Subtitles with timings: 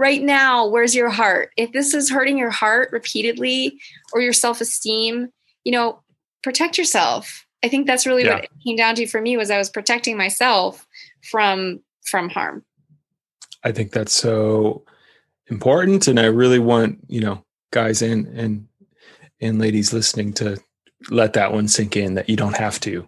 [0.00, 1.50] right now, where's your heart?
[1.58, 3.78] If this is hurting your heart repeatedly
[4.14, 5.28] or your self esteem,
[5.62, 6.02] you know,
[6.42, 7.46] protect yourself.
[7.62, 8.36] I think that's really yeah.
[8.36, 10.86] what it came down to for me was I was protecting myself
[11.30, 12.64] from from harm.
[13.62, 14.86] I think that's so
[15.48, 18.66] important and I really want, you know, guys and and
[19.42, 20.56] and ladies listening to
[21.10, 23.06] let that one sink in that you don't have to.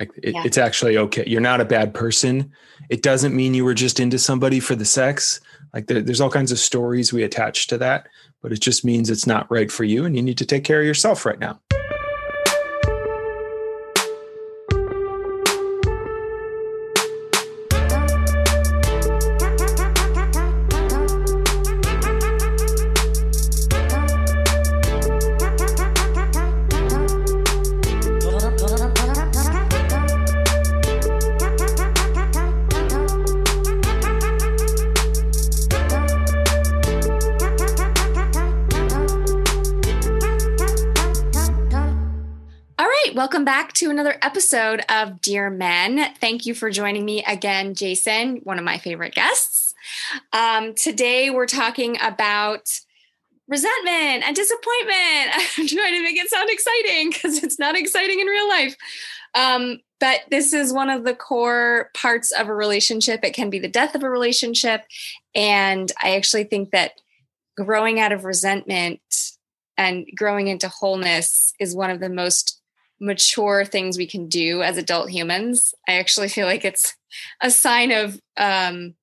[0.00, 0.42] Like it, yeah.
[0.46, 1.24] it's actually okay.
[1.26, 2.52] You're not a bad person.
[2.88, 5.38] It doesn't mean you were just into somebody for the sex.
[5.72, 8.08] Like there, there's all kinds of stories we attach to that,
[8.40, 10.80] but it just means it's not right for you and you need to take care
[10.80, 11.60] of yourself right now.
[43.74, 46.14] To another episode of Dear Men.
[46.20, 49.74] Thank you for joining me again, Jason, one of my favorite guests.
[50.32, 52.80] Um, today we're talking about
[53.48, 55.30] resentment and disappointment.
[55.58, 58.76] I'm trying to make it sound exciting because it's not exciting in real life.
[59.34, 63.20] Um, but this is one of the core parts of a relationship.
[63.22, 64.84] It can be the death of a relationship.
[65.34, 66.92] And I actually think that
[67.56, 69.00] growing out of resentment
[69.78, 72.61] and growing into wholeness is one of the most
[73.02, 75.74] mature things we can do as adult humans.
[75.88, 76.94] I actually feel like it's
[77.42, 78.94] a sign of um,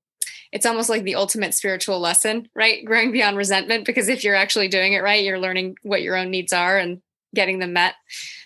[0.52, 2.84] it's almost like the ultimate spiritual lesson, right?
[2.84, 6.32] Growing beyond resentment, because if you're actually doing it right, you're learning what your own
[6.32, 7.02] needs are and
[7.36, 7.96] getting them met.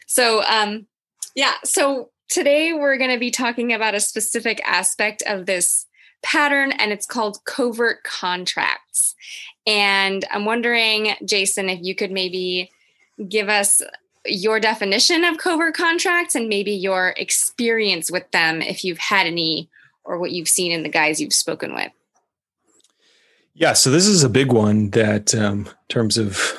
[0.08, 0.88] So, um,
[1.36, 1.54] yeah.
[1.64, 5.86] So today we're going to be talking about a specific aspect of this
[6.24, 9.16] pattern, and it's called covert contracts.
[9.66, 12.70] And I'm wondering, Jason, if you could maybe
[13.30, 13.82] give us
[14.26, 19.70] your definition of covert contracts and maybe your experience with them if you've had any
[20.04, 21.92] or what you've seen in the guys you've spoken with?
[23.54, 26.58] Yeah so this is a big one that um, in terms of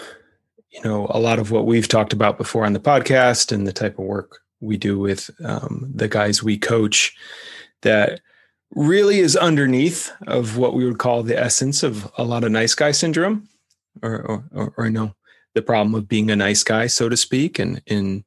[0.71, 3.73] you know a lot of what we've talked about before on the podcast and the
[3.73, 7.15] type of work we do with um, the guys we coach
[7.83, 8.21] that
[8.75, 12.75] really is underneath of what we would call the essence of a lot of nice
[12.75, 13.49] guy syndrome
[14.03, 15.15] or or, or, or no
[15.55, 18.25] the problem of being a nice guy, so to speak, and in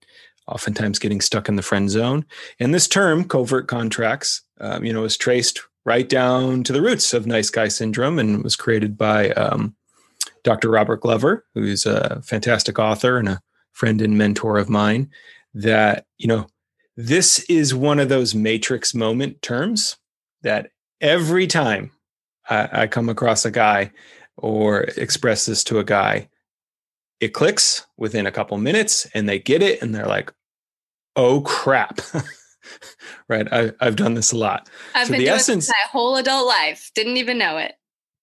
[0.47, 2.25] oftentimes getting stuck in the friend zone.
[2.59, 7.13] And this term, covert contracts, um, you know, is traced right down to the roots
[7.13, 9.75] of nice guy syndrome and was created by um,
[10.43, 10.69] Dr.
[10.69, 15.09] Robert Glover, who's a fantastic author and a friend and mentor of mine.
[15.53, 16.47] That, you know,
[16.95, 19.97] this is one of those matrix moment terms
[20.41, 20.71] that
[21.01, 21.91] every time
[22.49, 23.91] I, I come across a guy
[24.37, 26.29] or express this to a guy,
[27.19, 30.31] it clicks within a couple minutes and they get it and they're like,
[31.15, 31.99] oh crap.
[33.29, 33.47] right.
[33.51, 34.69] I, have done this a lot.
[34.93, 36.91] I've so been the doing essence, my whole adult life.
[36.95, 37.73] Didn't even know it.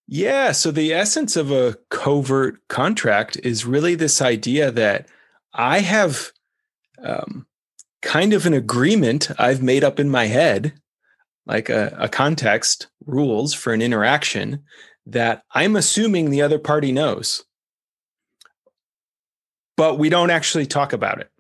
[0.06, 0.52] Yeah.
[0.52, 5.08] So the essence of a covert contract is really this idea that
[5.54, 6.30] I have
[7.02, 7.46] um,
[8.02, 10.74] kind of an agreement I've made up in my head,
[11.46, 14.62] like a, a context, rules for an interaction
[15.06, 17.44] that I'm assuming the other party knows
[19.76, 21.30] but we don't actually talk about it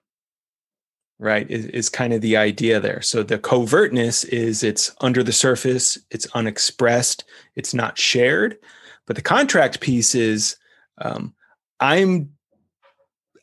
[1.18, 3.00] right is, is, kind of the idea there.
[3.00, 7.24] So the covertness is it's under the surface it's unexpressed
[7.54, 8.58] it's not shared
[9.06, 10.56] but the contract piece is
[10.98, 11.34] um,
[11.80, 12.30] i'm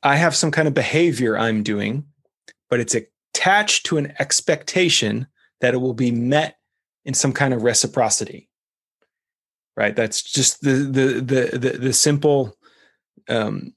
[0.03, 2.06] i have some kind of behavior i'm doing
[2.69, 5.28] but it's attached to an expectation
[5.62, 6.58] that it will be met
[7.06, 8.50] in some kind of reciprocity
[9.75, 9.96] right?
[9.96, 12.56] That's just the the the the, the simple
[13.29, 13.73] um,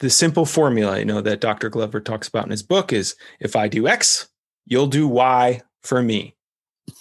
[0.00, 1.68] the simple formula, you know, that Dr.
[1.68, 4.28] Glover talks about in his book is if I do X,
[4.66, 6.34] you'll do Y for me.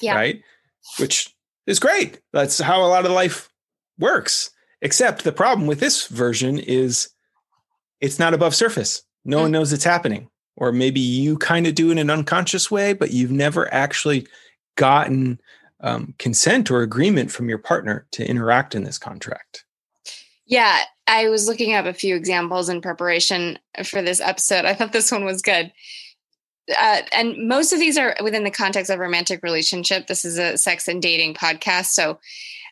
[0.01, 0.15] Yeah.
[0.15, 0.41] Right.
[0.99, 1.33] Which
[1.65, 2.19] is great.
[2.33, 3.49] That's how a lot of life
[3.97, 4.51] works.
[4.81, 7.09] Except the problem with this version is
[8.01, 9.03] it's not above surface.
[9.25, 9.43] No mm-hmm.
[9.43, 10.29] one knows it's happening.
[10.55, 14.27] Or maybe you kind of do it in an unconscious way, but you've never actually
[14.75, 15.39] gotten
[15.81, 19.63] um, consent or agreement from your partner to interact in this contract.
[20.49, 24.65] Yeah, I was looking up a few examples in preparation for this episode.
[24.65, 25.71] I thought this one was good.
[26.75, 30.07] Uh, and most of these are within the context of romantic relationship.
[30.07, 31.87] This is a sex and dating podcast.
[31.87, 32.19] So,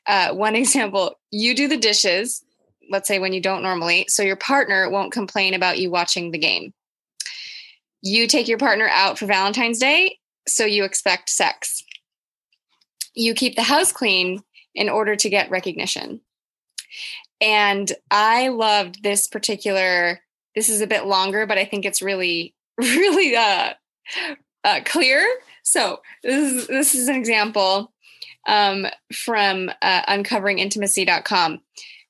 [0.07, 2.44] uh, one example you do the dishes,
[2.89, 6.39] let's say when you don't normally, so your partner won't complain about you watching the
[6.39, 6.74] game.
[8.01, 11.83] You take your partner out for Valentine's Day, so you expect sex.
[13.13, 14.41] You keep the house clean
[14.74, 16.21] in order to get recognition.
[17.39, 20.22] And I loved this particular,
[20.56, 23.74] this is a bit longer, but I think it's really, really uh,
[24.63, 25.25] uh, clear.
[25.63, 27.92] So this is, this is an example
[28.48, 31.62] um, from uh, uncoveringintimacy.com.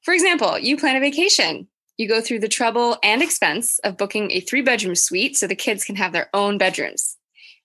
[0.03, 1.67] For example, you plan a vacation.
[1.97, 5.55] You go through the trouble and expense of booking a three bedroom suite so the
[5.55, 7.17] kids can have their own bedrooms.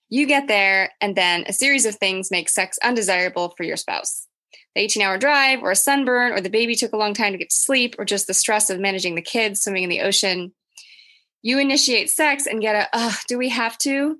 [0.09, 4.27] You get there, and then a series of things make sex undesirable for your spouse.
[4.75, 7.37] The 18 hour drive, or a sunburn, or the baby took a long time to
[7.37, 10.53] get to sleep, or just the stress of managing the kids swimming in the ocean.
[11.41, 14.19] You initiate sex and get a, oh, do we have to?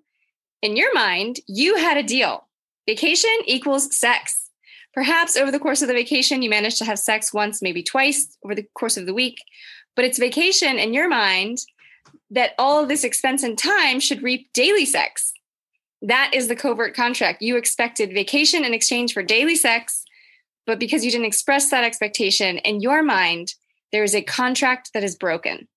[0.61, 2.47] In your mind, you had a deal.
[2.88, 4.50] Vacation equals sex.
[4.94, 8.38] Perhaps over the course of the vacation, you managed to have sex once, maybe twice
[8.45, 9.38] over the course of the week,
[9.95, 11.59] but it's vacation in your mind
[12.29, 15.33] that all of this expense and time should reap daily sex.
[16.01, 17.41] That is the covert contract.
[17.41, 20.03] You expected vacation in exchange for daily sex,
[20.65, 23.54] but because you didn't express that expectation in your mind,
[23.92, 25.68] there is a contract that is broken.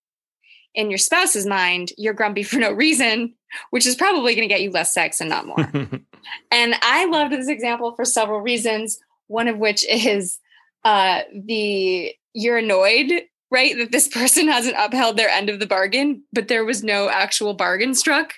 [0.74, 3.34] In your spouse's mind, you're grumpy for no reason,
[3.70, 5.70] which is probably going to get you less sex and not more.
[6.50, 8.98] and I loved this example for several reasons.
[9.28, 10.38] One of which is
[10.84, 13.10] uh, the you're annoyed
[13.50, 17.08] right that this person hasn't upheld their end of the bargain but there was no
[17.08, 18.34] actual bargain struck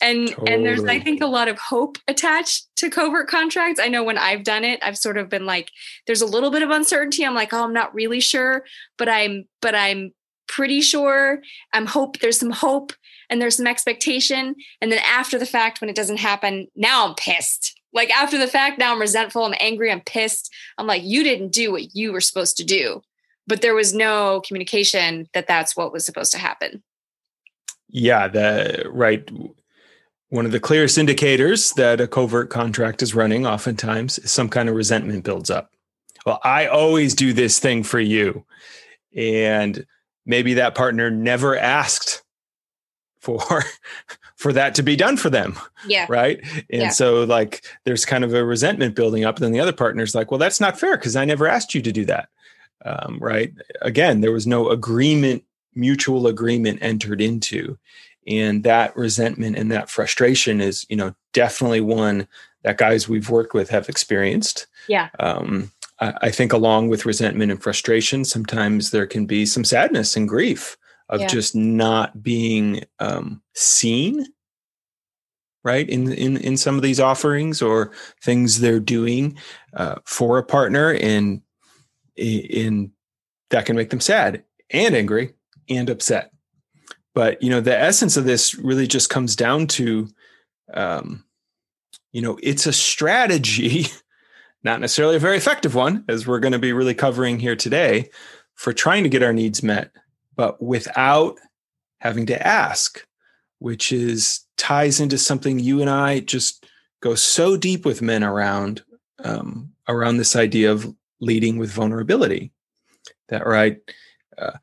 [0.00, 0.52] and totally.
[0.52, 3.80] and there's i think a lot of hope attached to covert contracts.
[3.80, 5.70] I know when i've done it i've sort of been like
[6.06, 7.24] there's a little bit of uncertainty.
[7.24, 8.64] I'm like oh i'm not really sure
[8.98, 10.12] but i'm but i'm
[10.46, 11.40] pretty sure.
[11.72, 12.92] I'm hope there's some hope
[13.28, 14.54] and there's some expectation.
[14.80, 17.78] And then after the fact when it doesn't happen now i'm pissed.
[17.92, 19.44] Like after the fact now i'm resentful.
[19.44, 19.90] I'm angry.
[19.90, 20.52] I'm pissed.
[20.78, 23.02] I'm like you didn't do what you were supposed to do.
[23.46, 26.82] But there was no communication that that's what was supposed to happen.
[27.88, 29.28] Yeah the right
[30.28, 34.68] one of the clearest indicators that a covert contract is running oftentimes is some kind
[34.68, 35.70] of resentment builds up.
[36.24, 38.44] Well i always do this thing for you.
[39.14, 39.86] And
[40.24, 42.22] maybe that partner never asked
[43.20, 43.62] for
[44.36, 45.56] for that to be done for them
[45.86, 46.06] yeah.
[46.08, 46.40] right?
[46.70, 46.88] And yeah.
[46.90, 49.36] so like there's kind of a resentment building up.
[49.36, 51.82] And then the other partner's like well that's not fair because i never asked you
[51.82, 52.28] to do that.
[52.84, 53.52] Um, right?
[53.80, 55.44] Again, there was no agreement,
[55.74, 57.78] mutual agreement entered into,
[58.26, 62.26] and that resentment and that frustration is, you know, definitely one
[62.62, 64.66] that guys we've worked with have experienced.
[64.88, 65.08] Yeah.
[65.20, 65.70] Um,
[66.00, 70.28] I, I, think along with resentment and frustration, sometimes there can be some sadness and
[70.28, 70.76] grief
[71.08, 71.28] of yeah.
[71.28, 74.26] just not being um, seen
[75.62, 77.90] right in in in some of these offerings or
[78.22, 79.36] things they're doing
[79.74, 81.42] uh, for a partner and
[82.16, 82.92] in
[83.50, 85.34] that can make them sad and angry
[85.68, 86.32] and upset.
[87.16, 90.06] But you know, the essence of this really just comes down to,
[90.74, 91.24] um,
[92.12, 93.86] you know, it's a strategy,
[94.62, 98.10] not necessarily a very effective one, as we're going to be really covering here today,
[98.54, 99.92] for trying to get our needs met,
[100.36, 101.38] but without
[102.02, 103.06] having to ask,
[103.60, 106.66] which is ties into something you and I just
[107.00, 108.84] go so deep with men around
[109.24, 112.52] um, around this idea of leading with vulnerability.
[113.30, 113.78] That right?
[114.36, 114.58] Uh,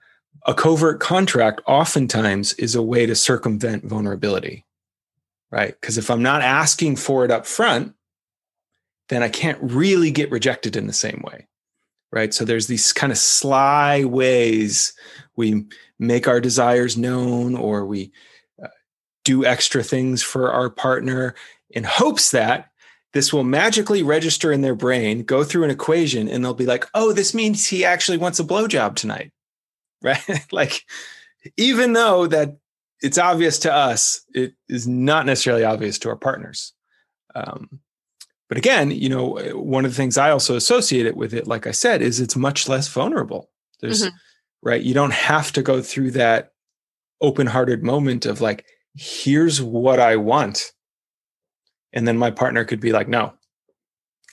[0.46, 4.66] a covert contract oftentimes is a way to circumvent vulnerability,
[5.52, 5.80] right?
[5.80, 7.94] Because if I'm not asking for it up front,
[9.10, 11.48] then I can't really get rejected in the same way,
[12.12, 12.34] right?
[12.34, 14.94] So there's these kind of sly ways
[15.36, 15.66] we
[16.00, 18.12] make our desires known or we
[18.62, 18.68] uh,
[19.24, 21.36] do extra things for our partner
[21.70, 22.70] in hopes that
[23.14, 26.86] this will magically register in their brain, go through an equation, and they'll be like,
[26.96, 29.32] oh, this means he actually wants a blowjob tonight.
[30.04, 30.22] Right?
[30.52, 30.84] like,
[31.58, 32.58] even though that
[33.02, 36.74] it's obvious to us, it is not necessarily obvious to our partners.
[37.36, 37.80] Um,
[38.50, 41.66] but again, you know, one of the things I also associate it with it, like
[41.66, 43.50] I said, is it's much less vulnerable.
[43.82, 44.16] There's mm-hmm.
[44.62, 46.52] right, you don't have to go through that
[47.20, 50.74] open-hearted moment of like, here's what I want
[51.94, 53.34] and then my partner could be like no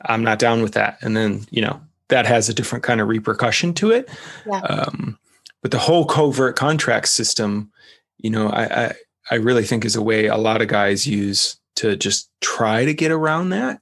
[0.06, 3.06] i'm not down with that and then you know that has a different kind of
[3.06, 4.08] repercussion to it
[4.46, 4.60] yeah.
[4.60, 5.18] um,
[5.62, 7.70] but the whole covert contract system
[8.18, 8.94] you know I, I
[9.30, 12.94] i really think is a way a lot of guys use to just try to
[12.94, 13.80] get around that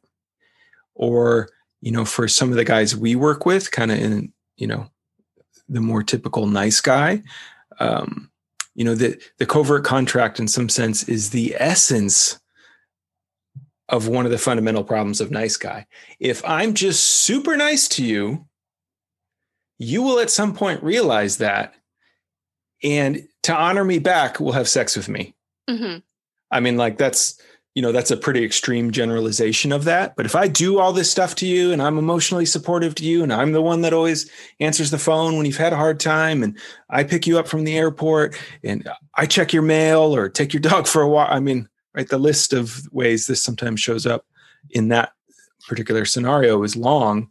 [0.95, 1.49] or
[1.81, 4.91] you know for some of the guys we work with kind of in you know
[5.69, 7.23] the more typical nice guy
[7.81, 8.31] um,
[8.75, 12.39] you know the the covert contract in some sense is the essence
[13.89, 15.87] of one of the fundamental problems of nice guy.
[16.21, 18.47] If I'm just super nice to you,
[19.79, 21.75] you will at some point realize that.
[22.83, 25.35] And to honor me back, will have sex with me.
[25.69, 25.99] Mm-hmm.
[26.51, 27.41] I mean, like that's,
[27.79, 31.09] you know that's a pretty extreme generalization of that but if i do all this
[31.09, 34.29] stuff to you and i'm emotionally supportive to you and i'm the one that always
[34.59, 36.59] answers the phone when you've had a hard time and
[36.91, 40.61] i pick you up from the airport and i check your mail or take your
[40.73, 44.27] dog for a walk i mean right the list of ways this sometimes shows up
[44.71, 45.13] in that
[45.69, 47.31] particular scenario is long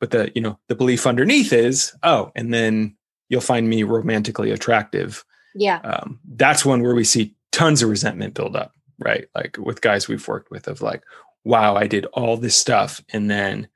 [0.00, 2.94] but the you know the belief underneath is oh and then
[3.28, 5.24] you'll find me romantically attractive
[5.54, 9.28] yeah um, that's one where we see tons of resentment build up right?
[9.34, 11.02] Like with guys we've worked with of like,
[11.44, 13.68] wow, I did all this stuff and then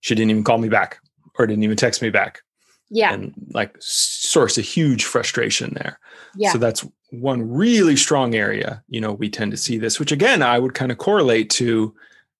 [0.00, 0.98] she didn't even call me back
[1.38, 2.42] or didn't even text me back.
[2.90, 3.12] Yeah.
[3.12, 5.98] And like source a huge frustration there.
[6.36, 6.52] Yeah.
[6.52, 10.42] So that's one really strong area, you know, we tend to see this, which again,
[10.42, 11.94] I would kind of correlate to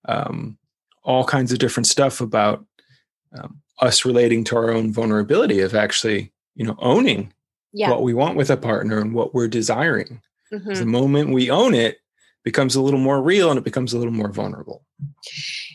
[0.07, 0.59] um,
[1.03, 2.65] all kinds of different stuff about
[3.39, 7.33] um, us relating to our own vulnerability of actually, you know, owning
[7.73, 7.91] yeah.
[7.91, 10.21] what we want with a partner and what we're desiring.
[10.53, 10.79] Mhm.
[10.79, 11.99] The moment we own it,
[12.45, 14.85] becomes a little more real and it becomes a little more vulnerable.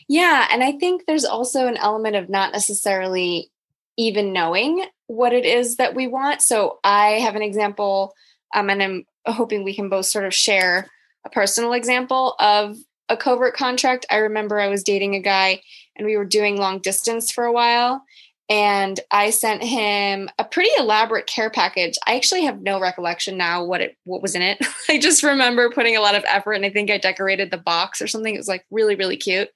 [0.08, 0.46] Yeah.
[0.50, 3.50] And I think there's also an element of not necessarily
[3.98, 6.40] even knowing what it is that we want.
[6.40, 8.14] So I have an example,
[8.54, 10.88] um, and I'm hoping we can both sort of share
[11.26, 12.76] a personal example of
[13.08, 14.06] a covert contract.
[14.08, 15.62] I remember I was dating a guy
[16.00, 18.02] and we were doing long distance for a while.
[18.48, 21.98] And I sent him a pretty elaborate care package.
[22.06, 24.58] I actually have no recollection now what it what was in it.
[24.88, 28.00] I just remember putting a lot of effort and I think I decorated the box
[28.00, 28.34] or something.
[28.34, 29.50] It was like really, really cute.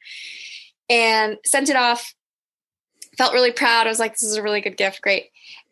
[0.90, 2.14] And sent it off.
[3.16, 3.86] Felt really proud.
[3.86, 5.00] I was like, this is a really good gift.
[5.00, 5.30] Great.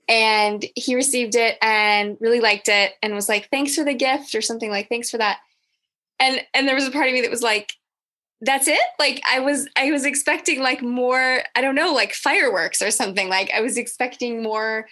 [0.09, 4.35] And he received it and really liked it and was like, thanks for the gift
[4.35, 5.39] or something like, thanks for that.
[6.19, 7.75] And and there was a part of me that was like,
[8.45, 12.83] that's it like i was i was expecting like more i don't know like fireworks
[12.83, 14.87] or something like i was expecting more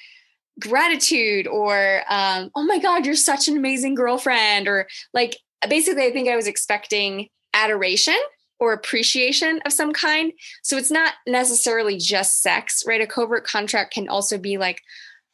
[0.60, 5.36] gratitude or um oh my god you're such an amazing girlfriend or like
[5.68, 8.16] basically i think i was expecting adoration
[8.58, 13.92] or appreciation of some kind so it's not necessarily just sex right a covert contract
[13.94, 14.80] can also be like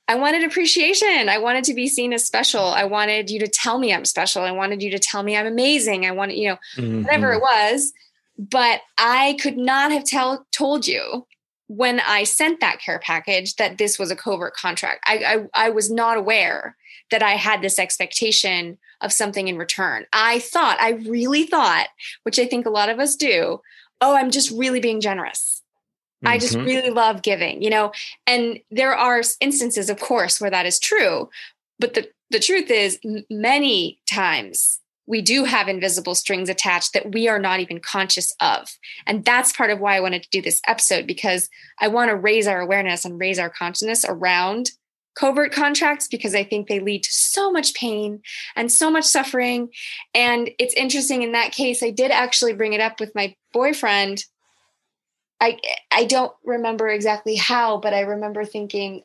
[0.08, 1.28] I wanted appreciation.
[1.28, 2.62] I wanted to be seen as special.
[2.62, 4.44] I wanted you to tell me I'm special.
[4.44, 6.06] I wanted you to tell me I'm amazing.
[6.06, 7.02] I wanted, you know, Mm-hmm.
[7.02, 7.92] whatever it was
[8.38, 11.26] but i could not have tell told you
[11.68, 15.70] when i sent that care package that this was a covert contract I, I i
[15.70, 16.76] was not aware
[17.10, 21.88] that i had this expectation of something in return i thought i really thought
[22.24, 23.60] which i think a lot of us do
[24.00, 25.62] oh i'm just really being generous
[26.24, 26.64] I just Mhm.
[26.64, 27.92] really love giving, you know,
[28.26, 31.28] and there are instances, of course, where that is true.
[31.78, 32.98] But the, the truth is,
[33.30, 38.68] many times we do have invisible strings attached that we are not even conscious of.
[39.06, 41.48] And that's part of why I wanted to do this episode because
[41.80, 44.70] I want to raise our awareness and raise our consciousness around
[45.16, 48.20] covert contracts because I think they lead to so much pain
[48.54, 49.70] and so much suffering.
[50.14, 54.24] And it's interesting in that case, I did actually bring it up with my boyfriend.
[55.40, 55.58] I
[55.90, 59.02] I don't remember exactly how, but I remember thinking,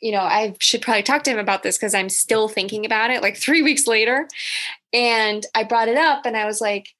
[0.00, 3.10] you know, I should probably talk to him about this because I'm still thinking about
[3.10, 4.28] it like three weeks later.
[4.92, 6.94] And I brought it up and I was like,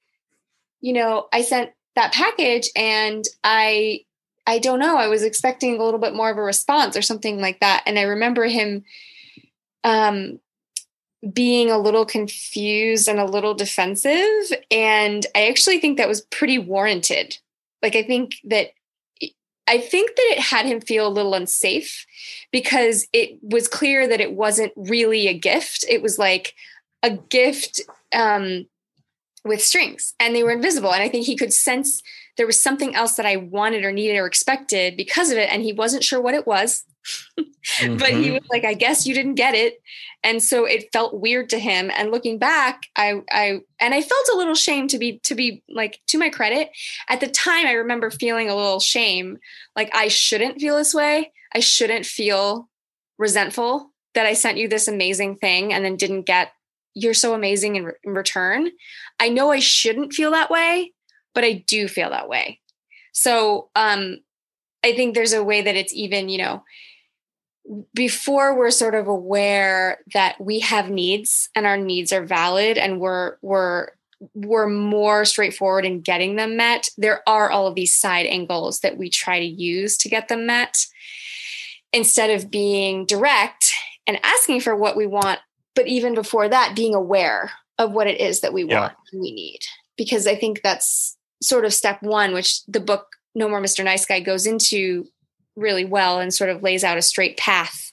[0.80, 4.00] you know, I sent that package and I
[4.46, 7.40] I don't know, I was expecting a little bit more of a response or something
[7.40, 7.82] like that.
[7.86, 8.84] And I remember him
[9.84, 10.40] um
[11.32, 14.58] being a little confused and a little defensive.
[14.70, 17.38] And I actually think that was pretty warranted.
[17.82, 18.70] Like, I think that
[19.70, 22.04] I think that it had him feel a little unsafe
[22.50, 25.84] because it was clear that it wasn't really a gift.
[25.88, 26.54] It was like
[27.04, 27.80] a gift
[28.12, 28.66] um,
[29.44, 30.92] with strings and they were invisible.
[30.92, 32.02] And I think he could sense
[32.36, 35.52] there was something else that I wanted or needed or expected because of it.
[35.52, 36.84] And he wasn't sure what it was.
[37.98, 38.32] but he Mhm.
[38.32, 39.74] was like, I guess you didn't get it.
[40.22, 41.90] And so it felt weird to him.
[41.96, 45.62] And looking back, I I and I felt a little shame to be to be
[45.68, 46.70] like to my credit.
[47.08, 49.38] At the time, I remember feeling a little shame.
[49.76, 51.32] Like I shouldn't feel this way.
[51.54, 52.68] I shouldn't feel
[53.18, 56.52] resentful that I sent you this amazing thing and then didn't get
[56.94, 58.70] you're so amazing in, re- in return.
[59.20, 60.92] I know I shouldn't feel that way,
[61.34, 62.60] but I do feel that way.
[63.12, 64.18] So um
[64.84, 66.64] I think there's a way that it's even, you know,
[67.94, 72.98] before we're sort of aware that we have needs and our needs are valid and
[73.00, 73.88] we're we're
[74.34, 78.96] we're more straightforward in getting them met there are all of these side angles that
[78.98, 80.84] we try to use to get them met
[81.92, 83.72] instead of being direct
[84.06, 85.38] and asking for what we want
[85.76, 88.80] but even before that being aware of what it is that we Yeah.
[88.80, 89.60] want and we need
[89.96, 94.06] because i think that's sort of step 1 which the book no more mr nice
[94.06, 95.06] guy goes into
[95.56, 97.92] really well and sort of lays out a straight path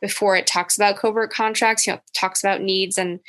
[0.00, 3.20] before it talks about covert contracts you know talks about needs and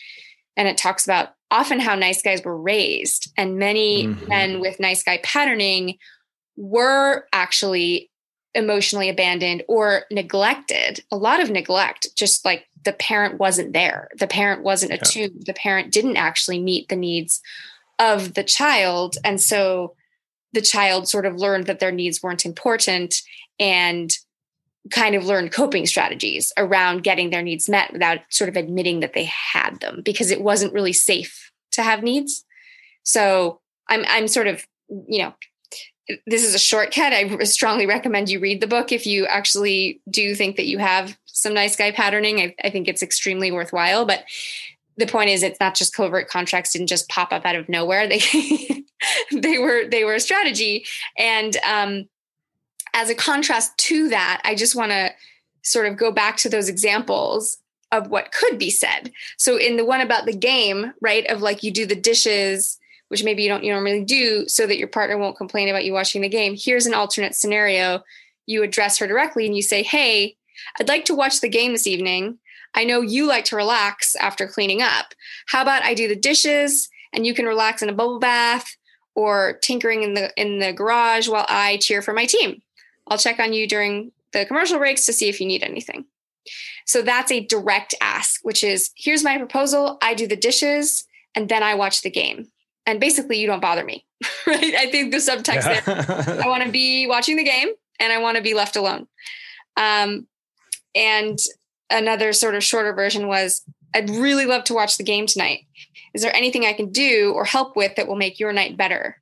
[0.57, 3.31] and it talks about often how nice guys were raised.
[3.37, 4.27] And many mm-hmm.
[4.27, 5.97] men with nice guy patterning
[6.57, 8.11] were actually
[8.55, 11.03] emotionally abandoned or neglected.
[11.11, 15.43] A lot of neglect, just like the parent wasn't there, the parent wasn't attuned, yeah.
[15.45, 17.41] the parent didn't actually meet the needs
[17.99, 19.15] of the child.
[19.23, 19.95] And so
[20.53, 23.21] the child sort of learned that their needs weren't important
[23.59, 24.11] and
[24.91, 29.13] kind of learned coping strategies around getting their needs met without sort of admitting that
[29.13, 32.45] they had them because it wasn't really safe to have needs.
[33.03, 35.33] So I'm I'm sort of, you know,
[36.25, 37.13] this is a shortcut.
[37.13, 41.17] I strongly recommend you read the book if you actually do think that you have
[41.25, 42.39] some nice guy patterning.
[42.39, 44.05] I, I think it's extremely worthwhile.
[44.05, 44.23] But
[44.97, 48.07] the point is it's not just covert contracts didn't just pop up out of nowhere.
[48.09, 48.85] They
[49.31, 50.85] they were they were a strategy.
[51.17, 52.05] And um
[52.93, 55.11] as a contrast to that, I just want to
[55.63, 57.57] sort of go back to those examples
[57.91, 59.11] of what could be said.
[59.37, 62.77] So in the one about the game, right, of like you do the dishes,
[63.07, 65.93] which maybe you don't you normally do, so that your partner won't complain about you
[65.93, 66.55] watching the game.
[66.57, 68.03] Here's an alternate scenario.
[68.45, 70.35] You address her directly and you say, Hey,
[70.79, 72.37] I'd like to watch the game this evening.
[72.75, 75.13] I know you like to relax after cleaning up.
[75.47, 78.75] How about I do the dishes and you can relax in a bubble bath
[79.15, 82.61] or tinkering in the in the garage while I cheer for my team.
[83.07, 86.05] I'll check on you during the commercial breaks to see if you need anything.
[86.85, 89.97] So that's a direct ask, which is here's my proposal.
[90.01, 92.47] I do the dishes and then I watch the game.
[92.85, 94.05] And basically, you don't bother me,
[94.47, 94.73] right?
[94.75, 95.81] I think the subtext yeah.
[95.81, 99.07] there I want to be watching the game and I want to be left alone.
[99.77, 100.27] Um,
[100.95, 101.37] and
[101.89, 103.61] another sort of shorter version was
[103.93, 105.65] I'd really love to watch the game tonight.
[106.13, 109.21] Is there anything I can do or help with that will make your night better?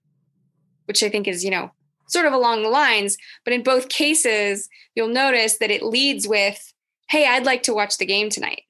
[0.86, 1.72] Which I think is, you know,
[2.08, 3.18] sort of along the lines.
[3.44, 6.74] But in both cases, you'll notice that it leads with,
[7.10, 8.64] hey, I'd like to watch the game tonight,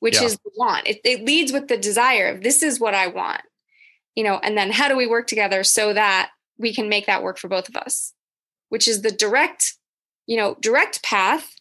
[0.00, 0.24] which yeah.
[0.24, 0.86] is the want.
[0.86, 3.42] It, it leads with the desire of this is what I want,
[4.14, 7.22] you know, and then how do we work together so that we can make that
[7.22, 8.12] work for both of us,
[8.68, 9.74] which is the direct,
[10.26, 11.54] you know, direct path.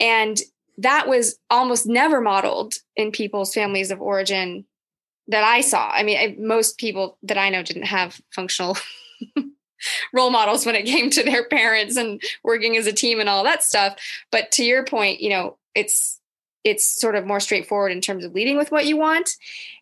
[0.00, 0.40] And
[0.78, 4.64] that was almost never modeled in people's families of origin
[5.28, 5.90] that I saw.
[5.90, 8.76] I mean, I, most people that I know didn't have functional
[10.12, 13.44] role models when it came to their parents and working as a team and all
[13.44, 13.96] that stuff
[14.32, 16.20] but to your point you know it's
[16.64, 19.30] it's sort of more straightforward in terms of leading with what you want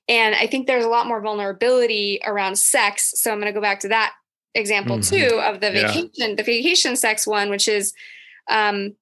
[0.09, 3.63] and i think there's a lot more vulnerability around sex so i'm going to go
[3.63, 4.13] back to that
[4.55, 5.17] example mm-hmm.
[5.17, 6.35] too of the vacation yeah.
[6.35, 7.93] the vacation sex one which is
[8.51, 8.95] um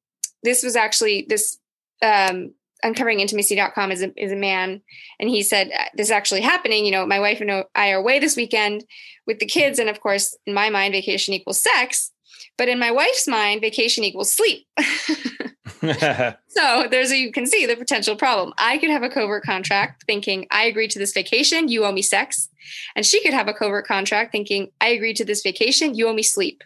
[0.42, 1.58] this was actually this
[2.02, 2.52] um
[2.84, 4.80] uncoveringintimacy.com is a, is a man.
[5.20, 6.84] And he said uh, this is actually happening.
[6.84, 8.84] You know my wife and i are away this weekend
[9.26, 9.78] with the kids.
[9.78, 12.10] And of course in my mind vacation equals sex.
[12.56, 14.66] But in my wife's mind vacation equals sleep.
[16.48, 18.54] So there's a you can see the potential problem.
[18.58, 21.68] I could have a covert contract thinking i agreed to this vacation.
[21.68, 22.48] You owe me sex.
[22.94, 25.94] And she could have a covert contract thinking i agreed to this vacation.
[25.94, 26.62] You owe me sleep.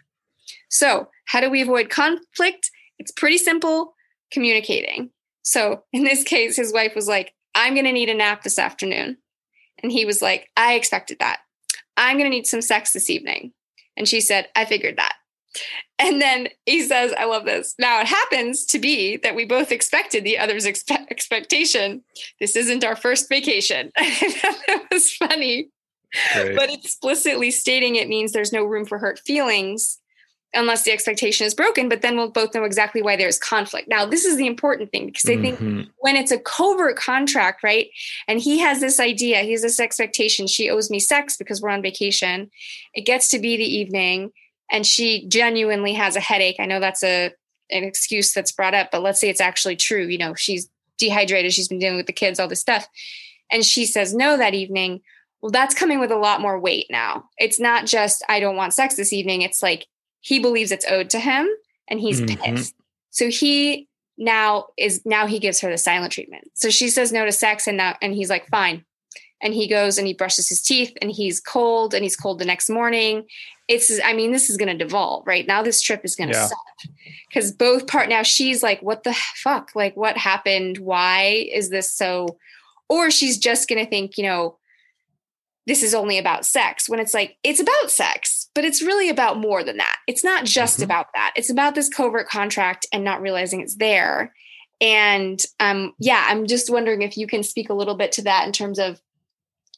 [0.69, 2.69] So how do we avoid conflict?
[2.99, 3.95] It's pretty simple.
[4.31, 5.09] Communicating
[5.49, 8.59] so in this case, his wife was like, I'm going to need a nap this
[8.59, 9.17] afternoon.
[9.81, 11.39] And he was like, I expected that.
[11.97, 13.51] I'm going to need some sex this evening.
[13.97, 15.15] And she said, I figured that.
[15.97, 17.73] And then he says, I love this.
[17.79, 22.03] Now it happens to be that we both expected the other's expe- expectation.
[22.39, 23.91] This isn't our first vacation.
[23.97, 25.69] that was funny.
[26.33, 26.55] Great.
[26.55, 29.99] But explicitly stating it means there's no room for hurt feelings
[30.53, 33.87] unless the expectation is broken, but then we'll both know exactly why there's conflict.
[33.87, 35.89] Now, this is the important thing because I think mm-hmm.
[35.99, 37.89] when it's a covert contract, right?
[38.27, 41.69] And he has this idea, he has this expectation, she owes me sex because we're
[41.69, 42.49] on vacation.
[42.95, 44.31] It gets to be the evening
[44.71, 46.57] and she genuinely has a headache.
[46.59, 47.31] I know that's a
[47.71, 50.07] an excuse that's brought up, but let's say it's actually true.
[50.07, 52.87] You know, she's dehydrated, she's been dealing with the kids, all this stuff.
[53.51, 55.01] And she says no that evening.
[55.41, 57.25] Well, that's coming with a lot more weight now.
[57.37, 59.43] It's not just, I don't want sex this evening.
[59.43, 59.87] It's like,
[60.21, 61.47] he believes it's owed to him
[61.87, 62.55] and he's mm-hmm.
[62.55, 62.75] pissed.
[63.11, 66.49] So he now is now he gives her the silent treatment.
[66.53, 68.85] So she says no to sex and now and he's like fine.
[69.41, 72.45] And he goes and he brushes his teeth and he's cold and he's cold the
[72.45, 73.25] next morning.
[73.69, 75.47] It's I mean this is going to devolve, right?
[75.47, 76.47] Now this trip is going to yeah.
[76.47, 76.59] suck.
[77.33, 79.71] Cuz both part now she's like what the fuck?
[79.75, 80.79] Like what happened?
[80.79, 82.37] Why is this so
[82.89, 84.57] or she's just going to think, you know,
[85.67, 89.39] this is only about sex when it's like it's about sex but it's really about
[89.39, 89.97] more than that.
[90.07, 90.85] It's not just mm-hmm.
[90.85, 91.31] about that.
[91.35, 94.33] It's about this covert contract and not realizing it's there.
[94.81, 98.45] And um yeah i'm just wondering if you can speak a little bit to that
[98.45, 99.01] in terms of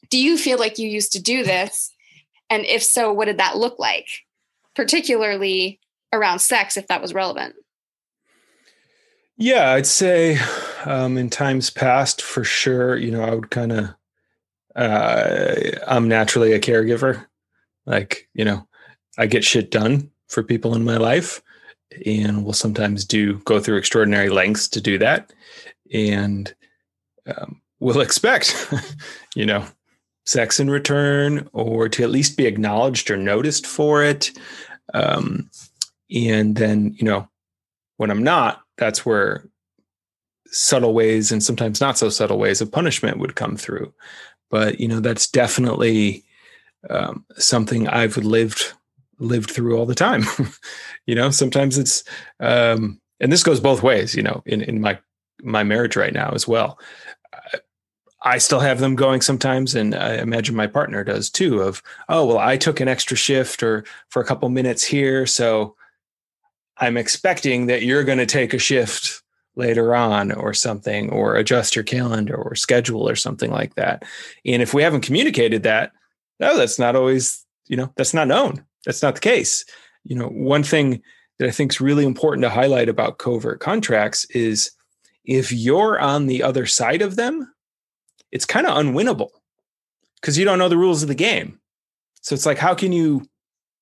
[0.10, 1.92] do you feel like you used to do this?
[2.50, 4.08] And if so what did that look like?
[4.76, 5.80] Particularly
[6.14, 7.56] around sex if that was relevant.
[9.38, 10.38] Yeah i'd say
[10.86, 13.90] um in times past for sure you know i would kind of
[14.76, 15.56] uh,
[15.88, 17.26] I'm naturally a caregiver.
[17.86, 18.68] Like, you know,
[19.18, 21.42] I get shit done for people in my life
[22.06, 25.34] and will sometimes do go through extraordinary lengths to do that.
[25.94, 26.54] And
[27.28, 28.74] um, will expect,
[29.36, 29.66] you know,
[30.26, 34.32] sex in return or to at least be acknowledged or noticed for it.
[34.94, 35.50] Um,
[36.14, 37.28] and then, you know,
[37.98, 39.46] when I'm not, that's where
[40.48, 43.94] subtle ways and sometimes not so subtle ways of punishment would come through.
[44.52, 46.24] But, you know, that's definitely
[46.90, 48.74] um, something I've lived
[49.20, 50.24] lived through all the time.
[51.06, 52.04] you know, sometimes it's
[52.40, 55.00] um, and this goes both ways, you know, in, in my
[55.42, 56.80] my marriage right now as well.
[58.24, 61.62] I still have them going sometimes, and I imagine my partner does too.
[61.62, 65.76] Of oh well, I took an extra shift or for a couple minutes here, so
[66.78, 69.21] I'm expecting that you're going to take a shift
[69.56, 74.04] later on or something, or adjust your calendar or schedule or something like that.
[74.46, 75.92] And if we haven't communicated that,
[76.40, 78.64] no, that's not always you know that's not known.
[78.86, 79.66] That's not the case.
[80.04, 81.02] You know, one thing
[81.38, 84.72] that I think is really important to highlight about covert contracts is
[85.24, 87.48] if you're on the other side of them
[88.32, 89.30] it's kind of unwinnable
[90.16, 91.60] because you don't know the rules of the game.
[92.22, 93.26] So it's like, how can you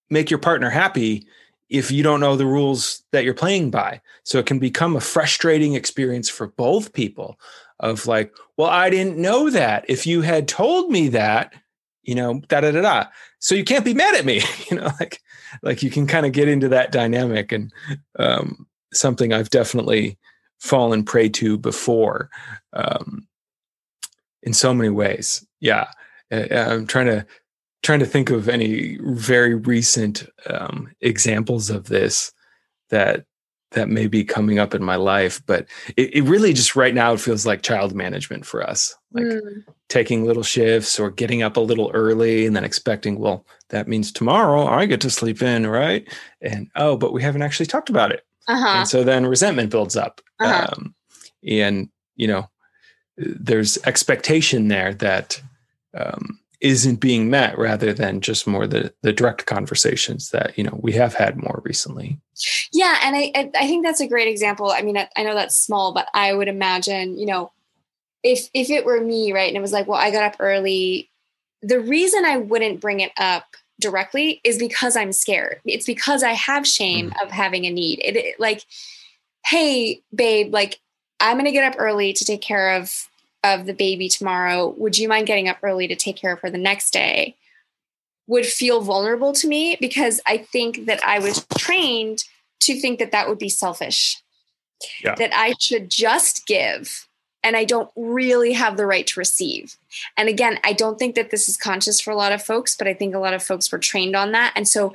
[0.10, 1.28] make your partner happy
[1.70, 4.02] if you don't know the rules that you're playing by?
[4.24, 7.40] So it can become a frustrating experience for both people
[7.80, 9.86] of like, well, I didn't know that.
[9.88, 11.54] If you had told me that,
[12.04, 13.06] you know, da da da da.
[13.40, 15.22] So you can't be mad at me, you know, like,
[15.62, 17.72] like you can kind of get into that dynamic and
[18.18, 20.18] um, something I've definitely
[20.60, 22.30] fallen prey to before.
[22.74, 23.28] Um,
[24.44, 25.46] in so many ways.
[25.60, 25.88] Yeah,
[26.32, 27.26] I'm trying to
[27.82, 32.32] trying to think of any very recent um, examples of this
[32.90, 33.26] that
[33.72, 37.14] that may be coming up in my life but it, it, really just right now
[37.14, 39.64] it feels like child management for us like mm.
[39.90, 44.12] taking little shifts or getting up a little early and then expecting well that means
[44.12, 46.12] tomorrow i get to sleep in right
[46.42, 48.80] and oh but we haven't actually talked about it uh-huh.
[48.80, 50.68] and so then resentment builds up uh-huh.
[50.76, 50.96] um,
[51.48, 52.50] and you know
[53.18, 55.42] there's expectation there that
[55.96, 60.78] um, not being met rather than just more the the direct conversations that you know
[60.82, 62.20] we have had more recently.
[62.74, 64.72] Yeah and i i think that's a great example.
[64.72, 67.52] I mean i, I know that's small but i would imagine you know
[68.24, 71.10] if if it were me right and it was like well i got up early
[71.62, 73.46] the reason i wouldn't bring it up
[73.80, 75.62] directly is because i'm scared.
[75.66, 77.24] It's because i have shame mm.
[77.24, 78.00] of having a need.
[78.04, 78.64] It, it like
[79.46, 80.80] hey babe like
[81.22, 83.09] i'm going to get up early to take care of
[83.44, 86.50] of the baby tomorrow, would you mind getting up early to take care of her
[86.50, 87.36] the next day?
[88.28, 92.26] Would feel vulnerable to me because I think that I was trained
[92.62, 94.22] to think that that would be selfish.
[95.04, 95.16] Yeah.
[95.16, 97.08] That I should just give
[97.44, 99.78] and I don't really have the right to receive.
[100.18, 102.88] And again, I don't think that this is conscious for a lot of folks, but
[102.88, 104.54] I think a lot of folks were trained on that.
[104.56, 104.94] And so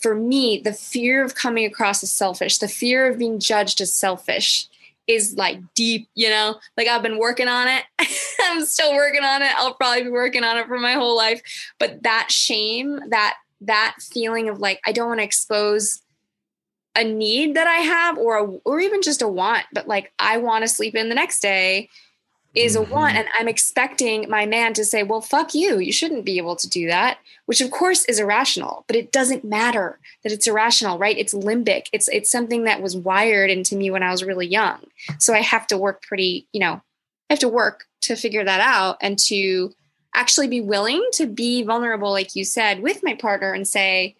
[0.00, 3.92] for me, the fear of coming across as selfish, the fear of being judged as
[3.92, 4.68] selfish,
[5.06, 7.84] is like deep, you know, like I've been working on it.
[8.42, 9.52] I'm still working on it.
[9.56, 11.40] I'll probably be working on it for my whole life.
[11.78, 16.02] But that shame, that that feeling of like I don't want to expose
[16.96, 20.38] a need that I have or a, or even just a want, but like I
[20.38, 21.88] want to sleep in the next day
[22.56, 23.18] is a want mm-hmm.
[23.18, 26.68] and i'm expecting my man to say well fuck you you shouldn't be able to
[26.68, 31.18] do that which of course is irrational but it doesn't matter that it's irrational right?
[31.18, 31.86] It's limbic.
[31.92, 34.80] It's it's something that was wired into me when i was really young.
[35.18, 36.82] So i have to work pretty you know
[37.30, 39.72] i have to work to figure that out and to
[40.14, 44.16] actually be willing to be vulnerable like you said with my partner and say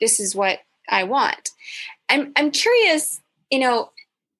[0.00, 1.50] this is what i want.
[2.08, 3.90] I'm i'm curious you know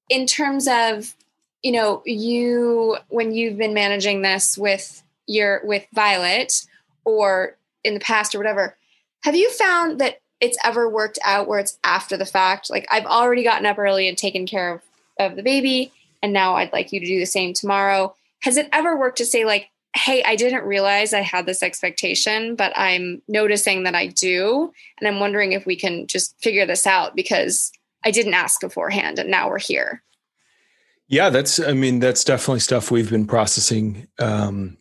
[0.08, 1.14] in terms of
[1.62, 6.66] you know, you when you've been managing this with your with Violet
[7.04, 8.76] or in the past or whatever,
[9.22, 12.70] have you found that it's ever worked out where it's after the fact?
[12.70, 14.80] Like I've already gotten up early and taken care of,
[15.18, 18.14] of the baby, and now I'd like you to do the same tomorrow.
[18.40, 22.56] Has it ever worked to say like, hey, I didn't realize I had this expectation,
[22.56, 24.72] but I'm noticing that I do.
[24.98, 27.70] And I'm wondering if we can just figure this out because
[28.04, 30.02] I didn't ask beforehand and now we're here.
[31.08, 34.06] Yeah, that's, I mean, that's definitely stuff we've been processing.
[34.18, 34.78] Um,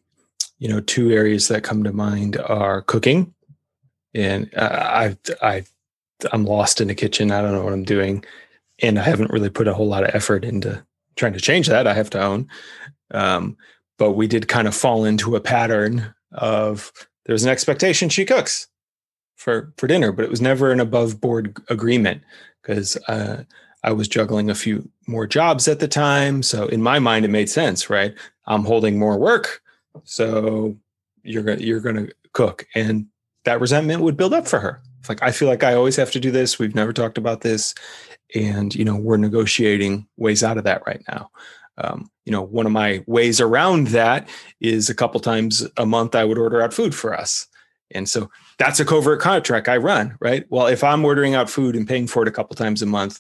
[0.60, 3.34] you know, two areas that come to mind are cooking.
[4.14, 5.64] And I, I,
[6.32, 7.32] I'm lost in the kitchen.
[7.32, 8.24] I don't know what I'm doing.
[8.82, 10.84] And I haven't really put a whole lot of effort into
[11.16, 11.88] trying to change that.
[11.88, 12.48] I have to own.
[13.12, 13.58] Um,
[13.98, 16.92] but we did kind of fall into a pattern of
[17.26, 18.68] there's an expectation she cooks
[19.36, 22.22] for for dinner, but it was never an above board agreement
[22.62, 23.44] because uh,
[23.84, 26.44] I was juggling a few more jobs at the time.
[26.44, 28.14] So in my mind, it made sense, right?
[28.46, 29.62] I'm holding more work.
[30.04, 30.78] So
[31.24, 33.08] you're gonna you're gonna cook and
[33.46, 36.12] that resentment would build up for her it's like i feel like i always have
[36.12, 37.74] to do this we've never talked about this
[38.36, 41.30] and you know we're negotiating ways out of that right now
[41.78, 44.28] um, you know one of my ways around that
[44.60, 47.48] is a couple times a month i would order out food for us
[47.94, 51.76] and so that's a covert contract i run right well if i'm ordering out food
[51.76, 53.20] and paying for it a couple times a month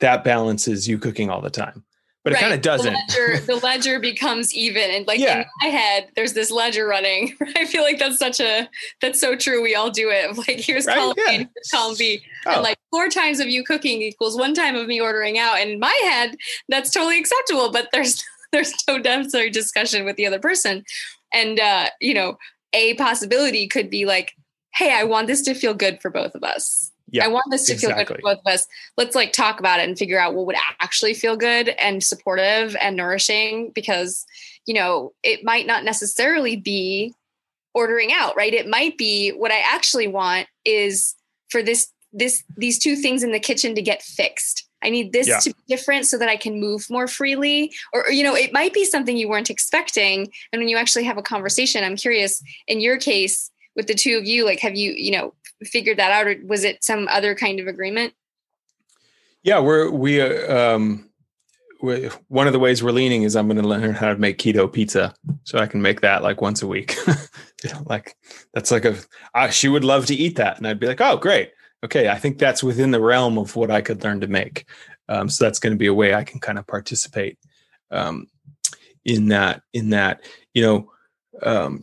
[0.00, 1.84] that balances you cooking all the time
[2.22, 2.38] but right.
[2.38, 2.92] it kind of doesn't.
[2.92, 5.40] The ledger, the ledger, becomes even, and like yeah.
[5.40, 7.36] in my head, there's this ledger running.
[7.56, 8.68] I feel like that's such a
[9.00, 9.62] that's so true.
[9.62, 10.20] We all do it.
[10.40, 10.96] Like here's right?
[10.96, 11.32] column yeah.
[11.32, 12.52] A, here's column B, oh.
[12.52, 15.58] and like four times of you cooking equals one time of me ordering out.
[15.58, 16.36] And in my head,
[16.68, 17.70] that's totally acceptable.
[17.70, 20.84] But there's there's no necessary discussion with the other person,
[21.32, 22.36] and uh, you know,
[22.72, 24.32] a possibility could be like,
[24.74, 27.66] hey, I want this to feel good for both of us yeah, I want this
[27.66, 28.04] to exactly.
[28.04, 28.66] feel good for both of us.
[28.96, 32.76] Let's like talk about it and figure out what would actually feel good and supportive
[32.80, 34.26] and nourishing because,
[34.66, 37.14] you know, it might not necessarily be
[37.74, 38.54] ordering out, right?
[38.54, 41.14] It might be what I actually want is
[41.48, 44.68] for this this these two things in the kitchen to get fixed.
[44.82, 45.38] I need this yeah.
[45.40, 47.72] to be different so that I can move more freely.
[47.92, 50.32] Or, or, you know, it might be something you weren't expecting.
[50.52, 54.18] And when you actually have a conversation, I'm curious in your case with the two
[54.18, 57.34] of you, like, have you, you know, figured that out, or was it some other
[57.34, 58.12] kind of agreement?
[59.42, 61.08] Yeah, we're we uh, um,
[62.28, 64.70] one of the ways we're leaning is I'm going to learn how to make keto
[64.70, 65.14] pizza,
[65.44, 66.94] so I can make that like once a week.
[67.86, 68.14] like
[68.52, 68.98] that's like a
[69.34, 72.18] uh, she would love to eat that, and I'd be like, oh great, okay, I
[72.18, 74.66] think that's within the realm of what I could learn to make.
[75.08, 77.38] Um, so that's going to be a way I can kind of participate
[77.90, 78.26] um,
[79.06, 79.62] in that.
[79.72, 80.20] In that,
[80.52, 80.92] you know,
[81.42, 81.82] um,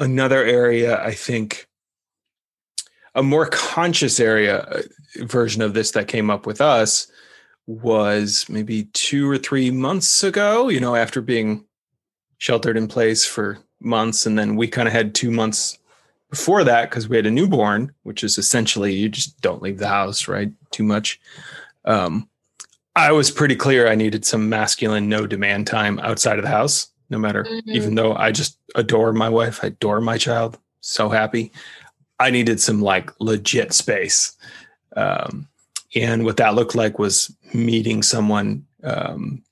[0.00, 1.68] another area I think
[3.14, 4.82] a more conscious area uh,
[5.24, 7.10] version of this that came up with us
[7.66, 11.64] was maybe two or three months ago, you know, after being
[12.38, 14.26] sheltered in place for months.
[14.26, 15.78] And then we kind of had two months
[16.30, 19.88] before that because we had a newborn, which is essentially you just don't leave the
[19.88, 20.50] house, right?
[20.70, 21.20] Too much.
[21.84, 22.28] Um,
[22.96, 26.88] I was pretty clear I needed some masculine, no demand time outside of the house,
[27.10, 27.70] no matter, mm-hmm.
[27.70, 31.52] even though I just adore my wife, I adore my child, so happy.
[32.18, 34.36] I needed some like legit space.
[34.96, 35.48] Um,
[35.94, 39.42] and what that looked like was meeting someone um,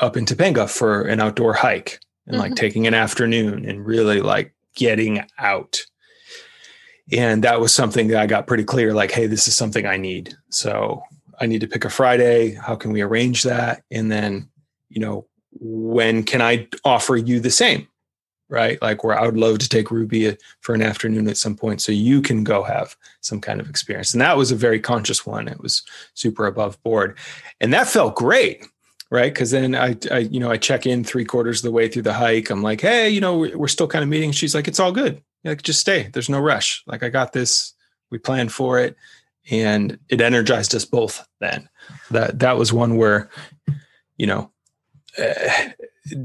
[0.00, 2.56] up in Topanga for an outdoor hike and like mm-hmm.
[2.56, 5.80] taking an afternoon and really like getting out.
[7.12, 9.96] And that was something that I got pretty clear like, hey, this is something I
[9.96, 10.34] need.
[10.50, 11.02] So
[11.40, 12.54] I need to pick a Friday.
[12.54, 13.82] How can we arrange that?
[13.90, 14.48] And then,
[14.88, 15.26] you know,
[15.60, 17.88] when can I offer you the same?
[18.48, 18.80] right?
[18.82, 21.92] Like where I would love to take Ruby for an afternoon at some point so
[21.92, 24.12] you can go have some kind of experience.
[24.12, 25.48] And that was a very conscious one.
[25.48, 25.82] It was
[26.14, 27.18] super above board.
[27.60, 28.66] And that felt great.
[29.10, 29.34] Right.
[29.34, 32.02] Cause then I, I, you know, I check in three quarters of the way through
[32.02, 32.50] the hike.
[32.50, 34.32] I'm like, Hey, you know, we're still kind of meeting.
[34.32, 35.22] She's like, it's all good.
[35.44, 36.08] Like, just stay.
[36.12, 36.82] There's no rush.
[36.86, 37.74] Like I got this.
[38.10, 38.96] We planned for it.
[39.50, 41.68] And it energized us both then.
[42.10, 43.30] That, that was one where,
[44.16, 44.50] you know,
[45.18, 45.68] uh,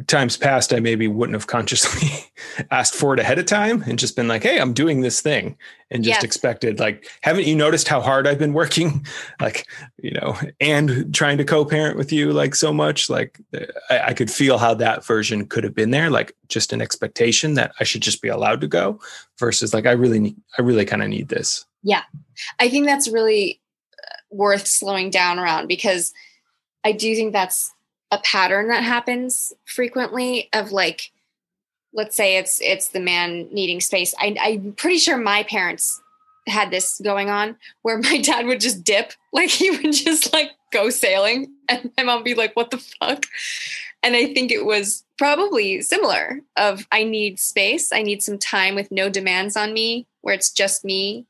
[0.07, 2.09] times past I maybe wouldn't have consciously
[2.71, 5.57] asked for it ahead of time and just been like, "Hey, I'm doing this thing,"
[5.89, 9.05] and just expected like, "Haven't you noticed how hard I've been working?"
[9.39, 13.09] like, you know, and trying to co-parent with you like so much.
[13.09, 13.39] Like,
[13.89, 17.53] I, I could feel how that version could have been there, like just an expectation
[17.53, 18.99] that I should just be allowed to go,
[19.37, 21.65] versus like, I really need, I really kind of need this.
[21.83, 22.03] Yeah,
[22.59, 23.61] I think that's really
[23.97, 26.11] uh, worth slowing down around because
[26.83, 27.71] I do think that's
[28.11, 31.11] a pattern that happens frequently of like
[31.93, 34.13] let's say it's it's the man needing space.
[34.19, 36.01] I, i'm pretty sure my parents
[36.47, 39.13] had this going on where my dad would just dip.
[39.31, 42.77] Like he would just like go sailing and my mom would be like what the
[42.77, 43.25] fuck?
[44.01, 47.91] And i think it was probably similar of i need space.
[47.91, 51.25] I need some time with no demands on me where it's just me.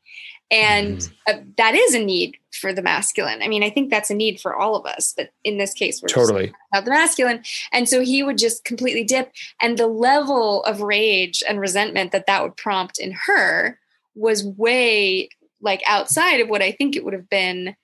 [0.51, 3.41] And uh, that is a need for the masculine.
[3.41, 6.01] I mean, I think that's a need for all of us, but in this case,
[6.01, 7.43] we're totally about the masculine.
[7.71, 9.31] And so he would just completely dip.
[9.61, 13.79] And the level of rage and resentment that that would prompt in her
[14.15, 15.29] was way
[15.61, 17.75] like outside of what I think it would have been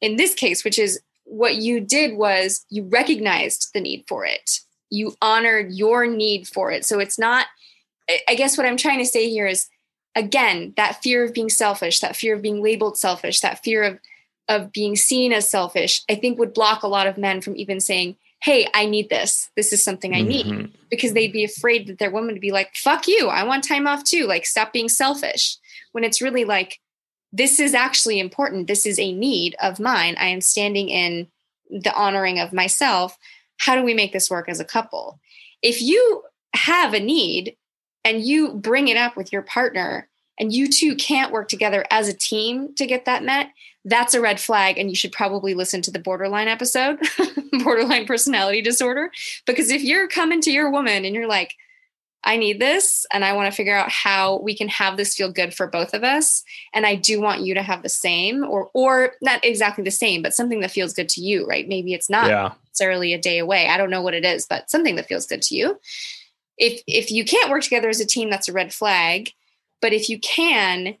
[0.00, 4.60] in this case, which is what you did was you recognized the need for it.
[4.90, 6.84] You honored your need for it.
[6.84, 7.46] So it's not,
[8.28, 9.68] I guess what I'm trying to say here is
[10.16, 14.00] again that fear of being selfish that fear of being labeled selfish that fear of
[14.48, 17.78] of being seen as selfish i think would block a lot of men from even
[17.80, 19.50] saying hey i need this.
[19.56, 20.46] This is something i need.
[20.46, 20.66] Mm-hmm.
[20.90, 23.28] because they'd be afraid that their woman would be like fuck you.
[23.28, 24.26] I want time off too.
[24.26, 25.56] Like stop being selfish.
[25.92, 26.80] When it's really like
[27.32, 28.66] this is actually important.
[28.66, 30.16] This is a need of mine.
[30.18, 31.28] I am standing in
[31.68, 33.18] the honoring of myself.
[33.58, 35.18] How do we make this work as a couple?
[35.62, 36.22] If you
[36.54, 37.56] have a need
[38.06, 42.08] and you bring it up with your partner and you two can't work together as
[42.08, 43.50] a team to get that met,
[43.84, 44.78] that's a red flag.
[44.78, 47.00] And you should probably listen to the borderline episode,
[47.64, 49.10] borderline personality disorder.
[49.44, 51.54] Because if you're coming to your woman and you're like,
[52.22, 55.30] I need this and I want to figure out how we can have this feel
[55.30, 58.68] good for both of us and I do want you to have the same or
[58.74, 62.10] or not exactly the same but something that feels good to you right maybe it's
[62.10, 62.52] not yeah.
[62.64, 65.40] necessarily a day away I don't know what it is but something that feels good
[65.42, 65.78] to you
[66.58, 69.30] if if you can't work together as a team that's a red flag.
[69.80, 70.96] But if you can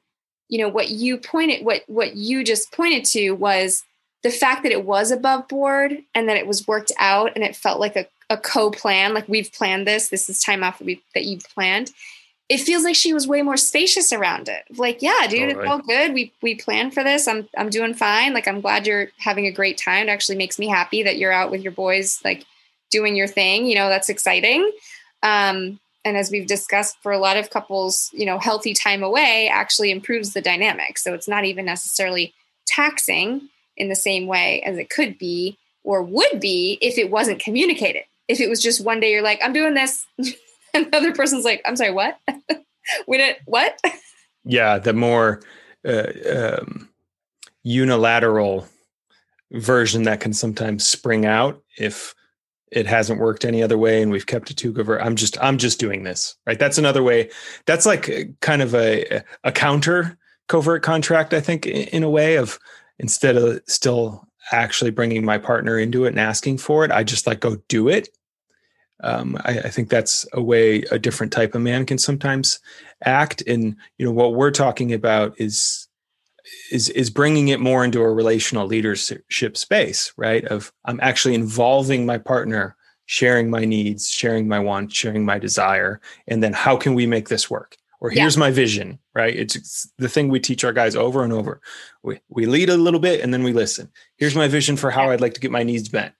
[0.48, 3.82] you know what you pointed what what you just pointed to was
[4.22, 7.56] the fact that it was above board and that it was worked out and it
[7.56, 11.02] felt like a a co-plan like we've planned this this is time off that, we,
[11.14, 11.92] that you've planned.
[12.48, 14.64] It feels like she was way more spacious around it.
[14.76, 16.12] Like yeah dude oh, it's all good.
[16.12, 17.28] We we planned for this.
[17.28, 18.34] I'm i'm doing fine.
[18.34, 20.08] Like i'm glad you're having a great time.
[20.08, 22.44] It actually makes me happy that you're out with your boys like
[22.90, 23.66] doing your thing.
[23.66, 24.70] You know that's exciting
[25.22, 29.48] um and as we've discussed for a lot of couples you know healthy time away
[29.52, 32.34] actually improves the dynamic so it's not even necessarily
[32.66, 37.38] taxing in the same way as it could be or would be if it wasn't
[37.38, 40.06] communicated if it was just one day you're like, I'm doing this,
[40.74, 42.18] and the other person's like, I'm sorry, what?
[43.06, 43.78] we didn't what?
[44.44, 45.42] Yeah, the more
[45.86, 46.88] uh, um,
[47.62, 48.66] unilateral
[49.52, 52.14] version that can sometimes spring out if
[52.72, 55.58] it hasn't worked any other way and we've kept it too cover i'm just i'm
[55.58, 57.30] just doing this right that's another way
[57.64, 62.58] that's like kind of a a counter covert contract i think in a way of
[62.98, 66.90] instead of still actually bringing my partner into it and asking for it.
[66.90, 68.08] I just like go do it.
[69.02, 72.60] Um, I, I, think that's a way a different type of man can sometimes
[73.04, 73.42] act.
[73.46, 75.85] And you know what we're talking about is
[76.70, 80.44] is is bringing it more into a relational leadership space, right?
[80.46, 86.00] Of I'm actually involving my partner, sharing my needs, sharing my wants, sharing my desire,
[86.26, 87.76] and then how can we make this work?
[88.00, 88.40] or here's yeah.
[88.40, 91.60] my vision right it's, it's, the thing we teach our guys over and over
[92.02, 95.10] we, we lead a little bit and then we listen here's my vision for how
[95.10, 96.14] i'd like to get my needs met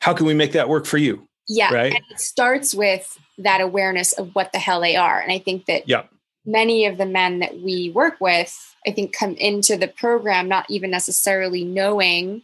[0.00, 3.60] how can we make that work for you yeah right and it starts with that
[3.60, 6.04] awareness of what the hell they are and i think that yeah.
[6.46, 10.68] Many of the men that we work with i think come into the program not
[10.68, 12.42] even necessarily knowing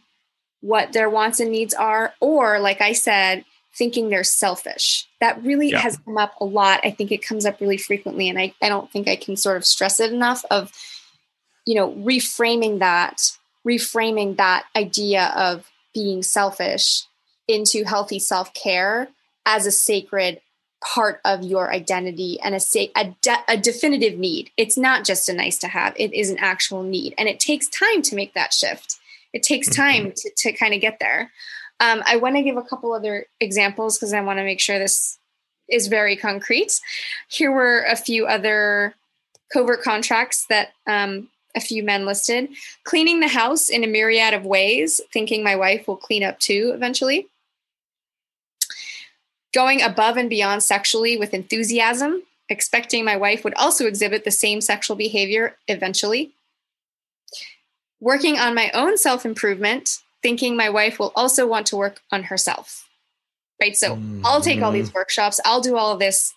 [0.61, 5.07] what their wants and needs are or like i said thinking they're selfish.
[5.19, 5.79] That really yeah.
[5.79, 6.81] has come up a lot.
[6.83, 8.29] I think it comes up really frequently.
[8.29, 10.71] And I, I don't think I can sort of stress it enough of,
[11.65, 13.31] you know, reframing that,
[13.67, 17.03] reframing that idea of being selfish
[17.47, 19.09] into healthy self-care
[19.45, 20.41] as a sacred
[20.81, 24.49] part of your identity and a, a, de- a definitive need.
[24.57, 27.13] It's not just a nice to have, it is an actual need.
[27.17, 28.97] And it takes time to make that shift.
[29.33, 29.81] It takes mm-hmm.
[29.81, 31.31] time to, to kind of get there.
[31.79, 34.77] Um, I want to give a couple other examples because I want to make sure
[34.77, 35.17] this
[35.69, 36.79] is very concrete.
[37.27, 38.93] Here were a few other
[39.51, 42.49] covert contracts that um, a few men listed
[42.83, 46.71] cleaning the house in a myriad of ways, thinking my wife will clean up too
[46.73, 47.27] eventually.
[49.53, 54.61] Going above and beyond sexually with enthusiasm, expecting my wife would also exhibit the same
[54.61, 56.31] sexual behavior eventually.
[57.99, 62.23] Working on my own self improvement, thinking my wife will also want to work on
[62.23, 62.87] herself.
[63.61, 63.75] Right.
[63.77, 64.25] So mm-hmm.
[64.25, 64.97] I'll take all these mm-hmm.
[64.97, 66.33] workshops, I'll do all of this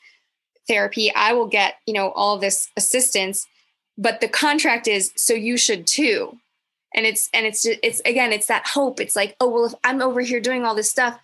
[0.69, 3.47] therapy, I will get, you know, all this assistance.
[3.97, 6.39] But the contract is so you should too.
[6.95, 9.01] And it's and it's it's again, it's that hope.
[9.01, 11.19] It's like, oh well, if I'm over here doing all this stuff,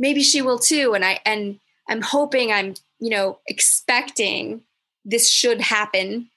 [0.00, 0.94] maybe she will too.
[0.94, 4.62] And I and I'm hoping, I'm, you know, expecting
[5.04, 6.28] this should happen,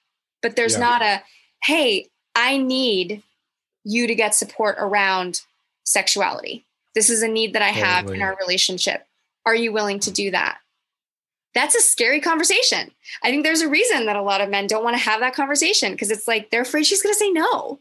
[0.43, 0.79] but there's yeah.
[0.79, 1.23] not a
[1.63, 3.23] hey, I need
[3.83, 5.41] you to get support around
[5.85, 6.65] sexuality.
[6.93, 9.07] This is a need that I have in our relationship.
[9.45, 10.59] Are you willing to do that?
[11.55, 12.91] That's a scary conversation.
[13.23, 15.35] I think there's a reason that a lot of men don't want to have that
[15.35, 17.79] conversation because it's like they're afraid she's going to say no.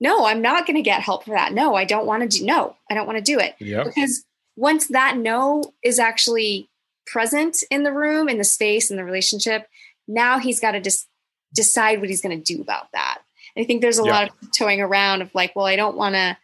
[0.00, 1.52] No, I'm not going to get help for that.
[1.52, 2.76] No, I don't want to do no.
[2.90, 3.56] I don't want to do it.
[3.58, 3.86] Yep.
[3.86, 4.24] Because
[4.58, 6.68] once that no is actually
[7.06, 9.68] present in the room, in the space, in the relationship,
[10.08, 11.06] now he's got to just
[11.54, 13.18] decide what he's going to do about that.
[13.56, 14.12] I think there's a yep.
[14.12, 16.36] lot of towing around of like, well, I don't want to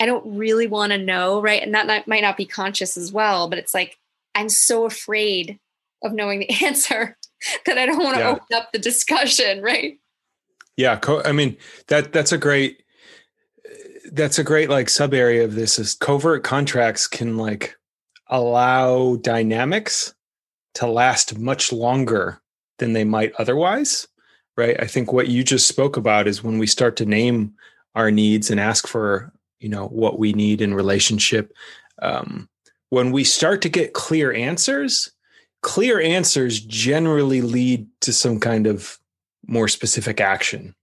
[0.00, 1.62] I don't really want to know, right?
[1.62, 3.96] And that might not be conscious as well, but it's like
[4.34, 5.60] I'm so afraid
[6.02, 7.16] of knowing the answer
[7.66, 8.30] that I don't want to yeah.
[8.30, 9.98] open up the discussion, right?
[10.76, 11.56] Yeah, co- I mean
[11.86, 12.82] that that's a great
[14.14, 17.76] that's a great like sub area of this is covert contracts can like
[18.28, 20.14] allow dynamics
[20.74, 22.40] to last much longer
[22.78, 24.08] than they might otherwise,
[24.56, 24.76] right?
[24.80, 27.54] I think what you just spoke about is when we start to name
[27.94, 31.52] our needs and ask for you know what we need in relationship
[32.02, 32.48] um,
[32.90, 35.10] when we start to get clear answers
[35.62, 38.98] clear answers generally lead to some kind of
[39.46, 40.74] more specific action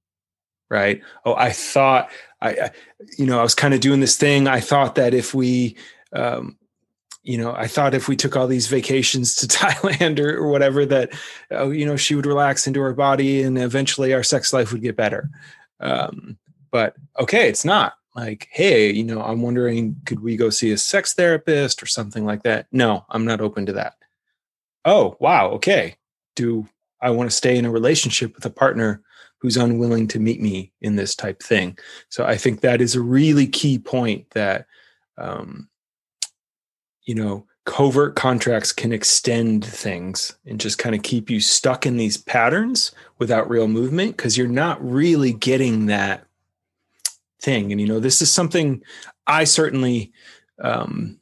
[0.70, 2.10] right oh i thought
[2.42, 2.72] i, I
[3.18, 4.48] you know i was kind of doing this thing.
[4.48, 5.78] I thought that if we
[6.14, 6.58] um,
[7.24, 10.86] you know i thought if we took all these vacations to thailand or, or whatever
[10.86, 11.14] that
[11.52, 14.82] oh you know she would relax into her body and eventually our sex life would
[14.82, 15.30] get better.
[15.80, 16.38] Um,
[16.72, 17.94] but okay it's not.
[18.16, 22.26] Like hey you know i'm wondering could we go see a sex therapist or something
[22.26, 22.68] like that?
[22.72, 23.96] No i'm not open to that.
[24.84, 25.96] Oh wow okay.
[26.36, 26.68] Do
[27.02, 29.02] i want to stay in a relationship with a partner
[29.42, 31.78] who's unwilling to meet me in this type thing.
[32.10, 34.68] So i think that is a really key point that
[35.18, 35.68] um,
[37.04, 41.98] you know covert contracts can extend things and just kind of keep you stuck in
[41.98, 46.26] these patterns without real movement because you're not really getting that
[47.40, 47.72] thing.
[47.72, 48.82] And you know this is something
[49.28, 50.12] i certainly
[50.62, 51.20] um,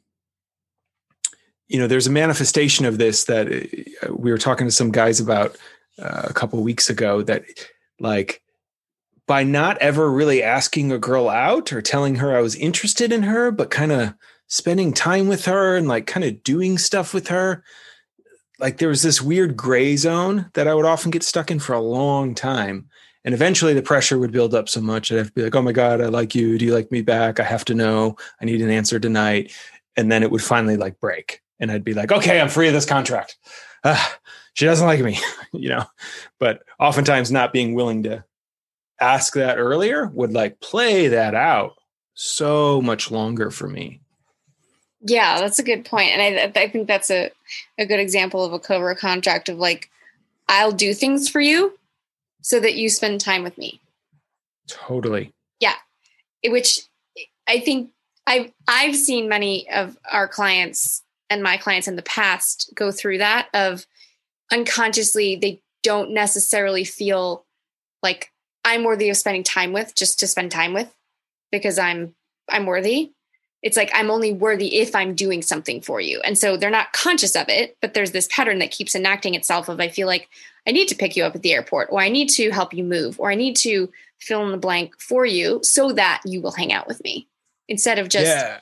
[1.68, 5.20] you know there's a manifestation of this that uh, we were talking to some guys
[5.20, 5.56] about
[5.98, 7.44] uh, a couple weeks ago that
[8.00, 8.42] like
[9.26, 13.22] by not ever really asking a girl out or telling her I was interested in
[13.22, 14.14] her but kind of
[14.48, 17.62] spending time with her and like kind of doing stuff with her.
[18.58, 21.74] Like there was this weird gray zone that I would often get stuck in for
[21.74, 22.88] a long time.
[23.24, 25.72] And eventually the pressure would build up so much that I'd be like oh my
[25.72, 26.58] god I like you.
[26.58, 27.38] Do you like me back?
[27.38, 28.16] I have to know.
[28.40, 29.52] I need an answer tonight.
[29.96, 31.40] And then it would finally like break.
[31.60, 33.36] And I'd be like, okay, I'm free of this contract.
[33.82, 34.02] Uh,
[34.54, 35.18] she doesn't like me,
[35.52, 35.84] you know.
[36.38, 38.24] But oftentimes, not being willing to
[39.00, 41.74] ask that earlier would like play that out
[42.14, 44.00] so much longer for me.
[45.00, 47.30] Yeah, that's a good point, and I, I think that's a
[47.78, 49.90] a good example of a covert contract of like,
[50.48, 51.78] I'll do things for you
[52.42, 53.80] so that you spend time with me.
[54.66, 55.32] Totally.
[55.58, 55.74] Yeah,
[56.44, 56.80] which
[57.48, 57.90] I think
[58.26, 63.18] I've I've seen many of our clients and my clients in the past go through
[63.18, 63.86] that of
[64.52, 67.46] unconsciously they don't necessarily feel
[68.02, 68.32] like
[68.64, 70.94] I'm worthy of spending time with just to spend time with
[71.50, 72.14] because I'm
[72.48, 73.12] I'm worthy.
[73.62, 76.20] It's like I'm only worthy if I'm doing something for you.
[76.20, 79.68] And so they're not conscious of it, but there's this pattern that keeps enacting itself
[79.68, 80.28] of I feel like
[80.66, 82.84] I need to pick you up at the airport or I need to help you
[82.84, 86.52] move or I need to fill in the blank for you so that you will
[86.52, 87.28] hang out with me
[87.68, 88.60] instead of just yeah.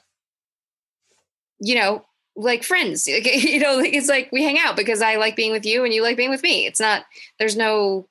[1.61, 2.05] you know
[2.39, 5.85] like friends you know it's like we hang out because i like being with you
[5.85, 6.67] and you like being with me.
[6.67, 7.05] It's not
[7.39, 8.09] there's no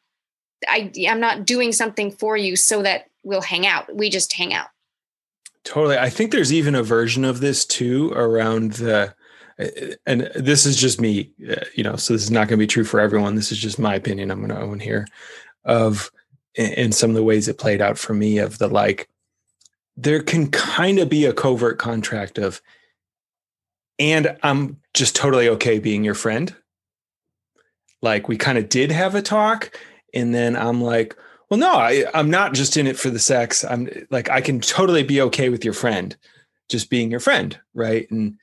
[0.68, 3.94] i i'm not doing something for you so that we'll hang out.
[3.94, 4.68] We just hang out.
[5.64, 5.98] Totally.
[5.98, 9.14] I think there's even a version of this too around the
[10.06, 12.68] and this is just me uh, you know so this is not going to be
[12.68, 13.36] true for everyone.
[13.36, 15.08] This is just my opinion i'm going to own here
[15.64, 16.12] of
[16.56, 19.10] in some of the ways it played out for me of the like
[19.96, 22.62] there can kind of be a covert contract of
[24.00, 26.56] and I'm just totally okay being your friend.
[28.02, 29.78] Like we kind of did have a talk,
[30.14, 31.16] and then I'm like,
[31.50, 33.64] well, no, I, I'm not just in it for the sex.
[33.64, 36.16] I'm like, I can totally be okay with your friend,
[36.70, 38.10] just being your friend, right?
[38.12, 38.38] And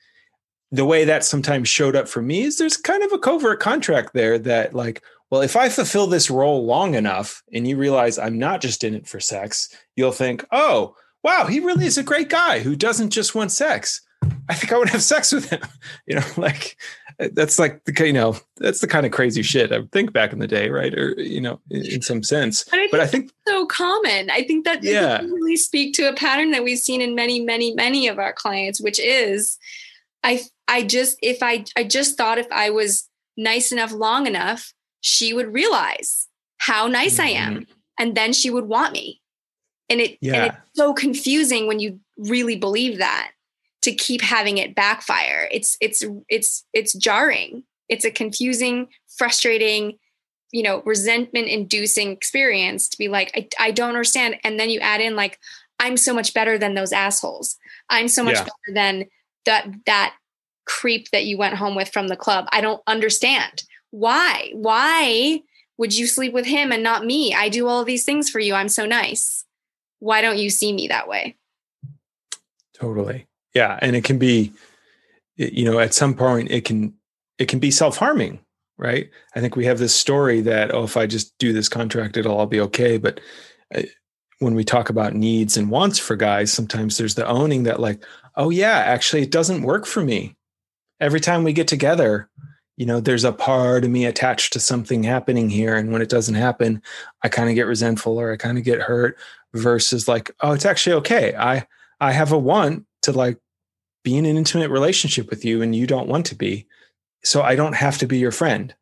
[0.71, 4.13] the way that sometimes showed up for me is there's kind of a covert contract
[4.13, 8.37] there that like, well, if I fulfill this role long enough and you realize I'm
[8.37, 12.29] not just in it for sex, you'll think, oh, wow, he really is a great
[12.29, 14.01] guy who doesn't just want sex.
[14.47, 15.61] I think I would have sex with him.
[16.07, 16.77] You know, like
[17.17, 20.33] that's like the you know that's the kind of crazy shit I would think back
[20.33, 20.93] in the day, right?
[20.93, 22.63] Or you know, in, in some sense.
[22.65, 24.29] But I, but I think so common.
[24.29, 27.73] I think that yeah, really speak to a pattern that we've seen in many, many,
[27.73, 29.57] many of our clients, which is,
[30.23, 34.73] I I just if I I just thought if I was nice enough long enough,
[35.01, 36.27] she would realize
[36.57, 37.27] how nice mm-hmm.
[37.27, 37.71] I am, mm-hmm.
[37.99, 39.21] and then she would want me.
[39.89, 40.33] And it yeah.
[40.35, 43.31] and it's so confusing when you really believe that
[43.85, 45.47] to keep having it backfire.
[45.51, 47.63] It's it's it's it's jarring.
[47.87, 49.99] It's a confusing, frustrating,
[50.51, 54.37] you know, resentment inducing experience to be like, I, I don't understand.
[54.43, 55.37] And then you add in like,
[55.77, 57.57] I'm so much better than those assholes.
[57.91, 58.43] I'm so much yeah.
[58.43, 59.05] better than
[59.45, 60.15] that that
[60.65, 62.47] creep that you went home with from the club.
[62.51, 63.65] I don't understand.
[63.91, 64.49] Why?
[64.53, 65.41] Why
[65.77, 67.35] would you sleep with him and not me?
[67.35, 68.55] I do all these things for you.
[68.55, 69.45] I'm so nice.
[69.99, 71.37] Why don't you see me that way?
[72.73, 73.27] Totally.
[73.55, 74.51] Yeah, and it can be,
[75.37, 76.93] you know, at some point it can
[77.39, 78.39] it can be self harming,
[78.77, 79.09] right?
[79.33, 82.37] I think we have this story that oh, if I just do this contract, it'll
[82.37, 82.97] all be okay.
[82.97, 83.21] But
[83.73, 83.83] uh,
[84.39, 88.03] when we talk about needs and wants for guys, sometimes there's the owning that like,
[88.35, 90.35] oh yeah, actually it doesn't work for me.
[90.99, 92.29] Every time we get together,
[92.75, 96.09] you know, there's a part of me attached to something happening here, and when it
[96.09, 96.81] doesn't happen,
[97.23, 99.17] I kind of get resentful or I kind of get hurt.
[99.53, 101.33] Versus like, oh, it's actually okay.
[101.33, 101.65] I
[102.01, 103.37] I have a want to like
[104.05, 106.65] be in an intimate relationship with you and you don't want to be
[107.25, 108.73] so I don't have to be your friend.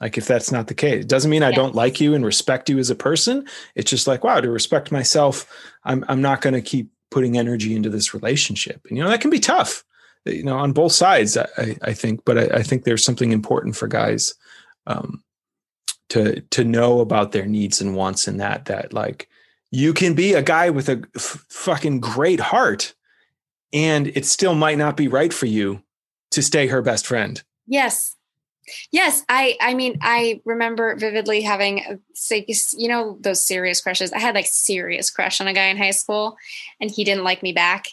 [0.00, 2.68] Like if that's not the case, it doesn't mean I don't like you and respect
[2.68, 3.48] you as a person.
[3.74, 5.50] It's just like, wow, to respect myself,
[5.82, 8.86] I'm I'm not going to keep putting energy into this relationship.
[8.88, 9.82] And you know, that can be tough,
[10.24, 13.74] you know, on both sides, I, I think, but I, I, think there's something important
[13.74, 14.34] for guys
[14.86, 15.24] um,
[16.10, 19.28] to to know about their needs and wants and that that like
[19.70, 22.94] you can be a guy with a f- fucking great heart
[23.72, 25.82] and it still might not be right for you
[26.30, 27.42] to stay her best friend.
[27.66, 28.14] Yes.
[28.92, 32.00] Yes, I I mean I remember vividly having
[32.76, 34.12] you know those serious crushes.
[34.12, 36.36] I had like serious crush on a guy in high school
[36.80, 37.86] and he didn't like me back.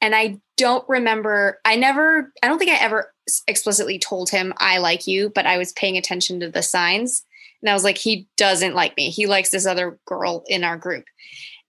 [0.00, 3.12] And I don't remember I never I don't think I ever
[3.46, 7.24] explicitly told him I like you, but I was paying attention to the signs.
[7.62, 9.10] And I was like he doesn't like me.
[9.10, 11.04] He likes this other girl in our group.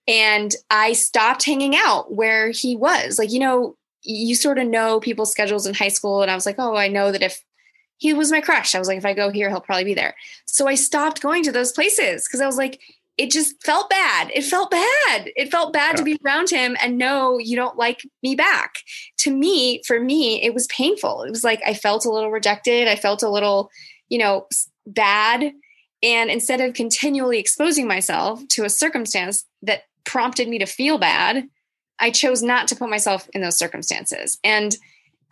[0.08, 3.18] And I stopped hanging out where he was.
[3.18, 6.46] Like you know, you sort of know people's schedules in high school and I was
[6.46, 7.44] like, "Oh, I know that if
[7.98, 8.74] he was my crush.
[8.74, 10.14] I was like, if I go here, he'll probably be there.
[10.46, 12.80] So I stopped going to those places because I was like,
[13.18, 14.30] it just felt bad.
[14.32, 15.30] It felt bad.
[15.34, 15.96] It felt bad yeah.
[15.96, 18.76] to be around him and know you don't like me back.
[19.18, 21.24] To me, for me, it was painful.
[21.24, 22.86] It was like I felt a little rejected.
[22.86, 23.70] I felt a little,
[24.08, 24.46] you know,
[24.86, 25.52] bad.
[26.00, 31.48] And instead of continually exposing myself to a circumstance that prompted me to feel bad,
[31.98, 34.38] I chose not to put myself in those circumstances.
[34.44, 34.76] And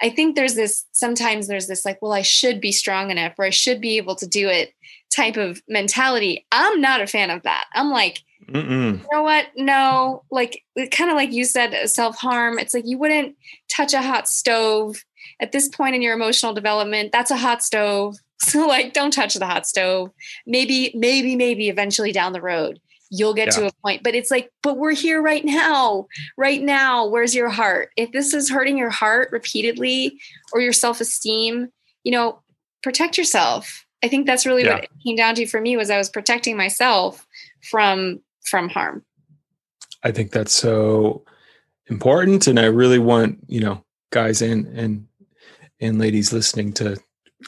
[0.02, 3.44] I think there's this sometimes there's this like, well, I should be strong enough or
[3.44, 4.74] I should be able to do it
[5.14, 6.46] type of mentality.
[6.52, 7.66] I'm not a fan of that.
[7.72, 9.00] I'm like, Mm-mm.
[9.00, 9.46] you know what?
[9.56, 12.58] No, like kind of like you said, uh, self harm.
[12.58, 13.36] It's like you wouldn't
[13.68, 15.04] touch a hot stove
[15.40, 17.12] at this point in your emotional development.
[17.12, 18.16] That's a hot stove.
[18.38, 20.10] So like, don't touch the hot stove.
[20.46, 22.78] Maybe, maybe, maybe eventually down the road
[23.10, 23.60] you'll get yeah.
[23.62, 27.48] to a point but it's like but we're here right now right now where's your
[27.48, 30.18] heart if this is hurting your heart repeatedly
[30.52, 31.68] or your self-esteem
[32.04, 32.40] you know
[32.82, 34.74] protect yourself i think that's really yeah.
[34.74, 37.26] what it came down to for me was i was protecting myself
[37.70, 39.04] from from harm
[40.02, 41.24] i think that's so
[41.88, 45.06] important and i really want you know guys and and
[45.80, 46.96] and ladies listening to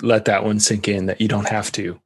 [0.02, 2.00] let that one sink in that you don't have to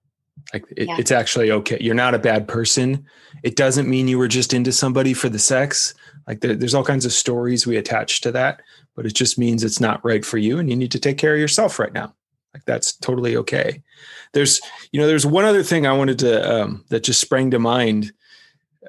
[0.52, 0.96] like it, yeah.
[0.98, 1.78] it's actually okay.
[1.80, 3.06] You're not a bad person.
[3.42, 5.94] It doesn't mean you were just into somebody for the sex.
[6.26, 8.60] Like there, there's all kinds of stories we attach to that,
[8.94, 11.34] but it just means it's not right for you and you need to take care
[11.34, 12.14] of yourself right now.
[12.54, 13.82] Like that's totally okay.
[14.32, 14.60] There's,
[14.92, 18.12] you know, there's one other thing I wanted to, um, that just sprang to mind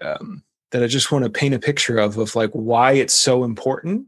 [0.01, 3.43] um, that I just want to paint a picture of, of like why it's so
[3.43, 4.07] important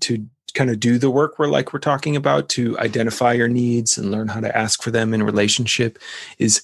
[0.00, 3.96] to kind of do the work we're like we're talking about to identify your needs
[3.96, 5.98] and learn how to ask for them in relationship
[6.38, 6.62] is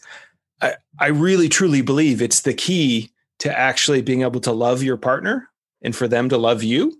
[0.60, 4.96] I, I really truly believe it's the key to actually being able to love your
[4.96, 5.48] partner
[5.82, 6.94] and for them to love you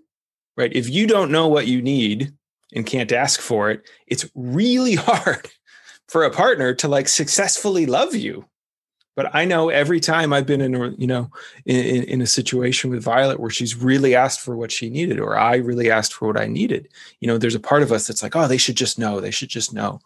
[0.57, 0.75] right?
[0.75, 2.33] If you don't know what you need
[2.73, 5.47] and can't ask for it it's really hard
[6.07, 8.48] for a partner to like successfully love you
[9.19, 11.29] but I know every time I've been in a, you know,
[11.65, 15.37] in, in, a situation with Violet where she's really asked for what she needed, or
[15.37, 16.87] I really asked for what I needed,
[17.19, 19.29] you know, there's a part of us that's like, oh, they should just know, they
[19.29, 19.99] should just know.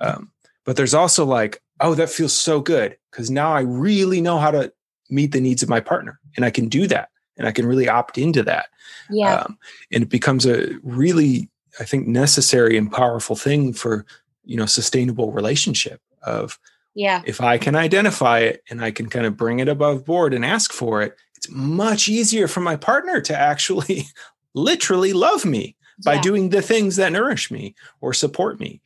[0.00, 0.32] Um,
[0.64, 4.50] but there's also like, oh, that feels so good because now I really know how
[4.50, 4.72] to
[5.10, 7.90] meet the needs of my partner, and I can do that, and I can really
[7.90, 8.68] opt into that.
[9.10, 9.58] Yeah, um,
[9.92, 11.50] and it becomes a really,
[11.80, 14.06] I think, necessary and powerful thing for
[14.42, 16.58] you know sustainable relationship of
[16.94, 17.22] yeah.
[17.26, 20.44] If I can identify it and I can kind of bring it above board and
[20.44, 24.06] ask for it, it's much easier for my partner to actually
[24.54, 28.80] literally love me by doing the things that nourish me or support me.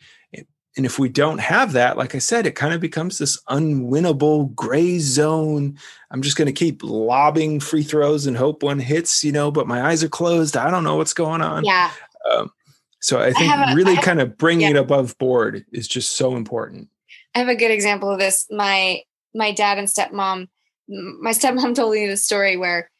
[0.78, 4.54] And if we don't have that, like I said, it kind of becomes this unwinnable
[4.54, 5.76] gray zone.
[6.12, 9.66] I'm just going to keep lobbing free throws and hope one hits, you know, but
[9.66, 10.56] my eyes are closed.
[10.56, 11.64] I don't know what's going on.
[11.64, 11.90] Yeah.
[12.32, 12.52] Um,
[13.00, 14.76] so I think I a, really kind of bringing yeah.
[14.76, 16.88] it above board is just so important.
[17.34, 18.46] I have a good example of this.
[18.50, 19.02] My
[19.34, 20.48] my dad and stepmom,
[20.88, 22.90] my stepmom told me the story where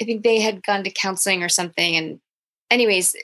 [0.00, 1.96] I think they had gone to counseling or something.
[1.96, 2.20] And
[2.70, 3.14] anyways,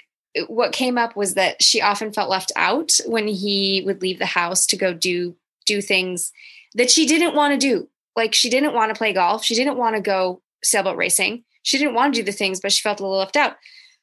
[0.46, 4.26] what came up was that she often felt left out when he would leave the
[4.26, 5.36] house to go do
[5.66, 6.32] do things
[6.74, 7.88] that she didn't want to do.
[8.16, 9.44] Like she didn't want to play golf.
[9.44, 11.44] She didn't want to go sailboat racing.
[11.62, 13.56] She didn't want to do the things, but she felt a little left out.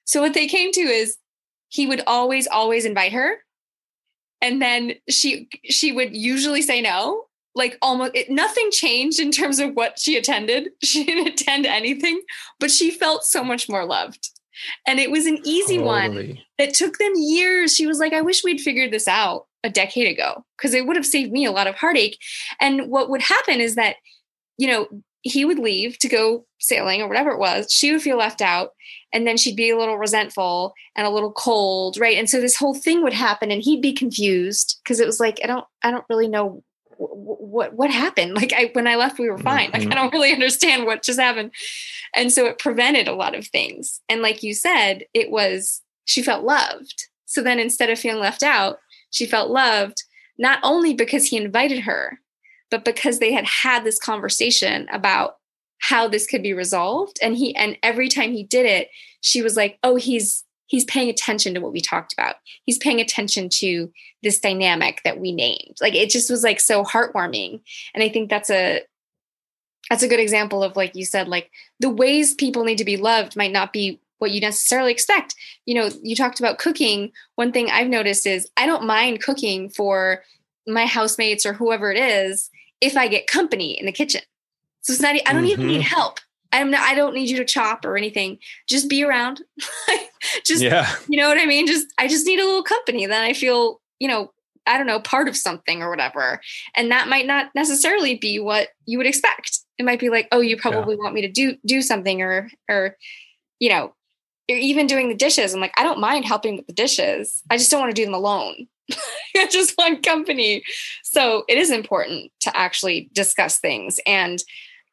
[0.05, 1.17] So what they came to is
[1.69, 3.39] he would always, always invite her
[4.41, 7.23] and then she she would usually say no.
[7.55, 10.69] Like almost it, nothing changed in terms of what she attended.
[10.83, 12.21] She didn't attend anything
[12.59, 14.29] but she felt so much more loved.
[14.87, 17.75] And it was an easy one that took them years.
[17.75, 20.95] She was like i wish we'd figured this out a decade ago because it would
[20.95, 22.17] have saved me a lot of heartache.
[22.59, 23.97] And what would happen is that
[24.57, 24.87] you know
[25.21, 28.71] he would leave to go sailing or whatever it was, she would feel left out.
[29.13, 32.17] And then she'd be a little resentful and a little cold, right?
[32.17, 35.39] And so this whole thing would happen, and he'd be confused because it was like,
[35.43, 36.63] I don't, I don't really know
[36.97, 38.35] what what happened?
[38.35, 39.71] Like i when i left we were fine.
[39.71, 39.89] Like i mm-hmm.
[39.91, 41.51] don't really understand what just happened.
[42.15, 44.01] And so it prevented a lot of things.
[44.09, 47.07] And like you said it was she felt loved.
[47.25, 48.79] So then instead of feeling left out
[49.11, 50.03] she felt loved
[50.37, 52.19] not only because he invited her
[52.69, 55.36] but because they had had this conversation about
[55.79, 57.17] how this could be resolved.
[57.21, 58.89] And he and every time he did it
[59.21, 62.35] she was like oh he's he's paying attention to what we talked about.
[62.65, 65.77] He's paying attention to this dynamic that we named.
[65.81, 67.61] Like it just was like so heartwarming.
[67.93, 68.81] And i think that's a
[69.89, 71.49] that's a good example of like you said like
[71.79, 75.35] the ways people need to be loved might not be what you necessarily expect.
[75.65, 77.11] You know you talked about cooking.
[77.35, 80.23] One thing i've noticed is i don't mind cooking for
[80.67, 82.49] my housemates or whoever it is
[82.81, 84.21] if i get company in the kitchen
[84.81, 85.45] so it's not i don't mm-hmm.
[85.45, 85.95] even need mm-hmm.
[85.95, 86.19] help
[86.53, 88.39] I'm not, I don't need you to chop or anything.
[88.67, 89.41] Just be around.
[90.45, 90.95] just, yeah.
[91.07, 91.67] you know what I mean?
[91.67, 93.05] Just, I just need a little company.
[93.05, 94.31] Then I feel, you know,
[94.65, 96.41] I don't know, part of something or whatever.
[96.75, 99.59] And that might not necessarily be what you would expect.
[99.77, 101.03] It might be like, oh, you probably yeah.
[101.03, 102.97] want me to do, do something or, or,
[103.59, 103.93] you know,
[104.49, 105.53] or even doing the dishes.
[105.53, 107.43] I'm like, I don't mind helping with the dishes.
[107.49, 108.67] I just don't want to do them alone.
[109.35, 110.63] I just want company.
[111.03, 113.99] So it is important to actually discuss things.
[114.05, 114.41] And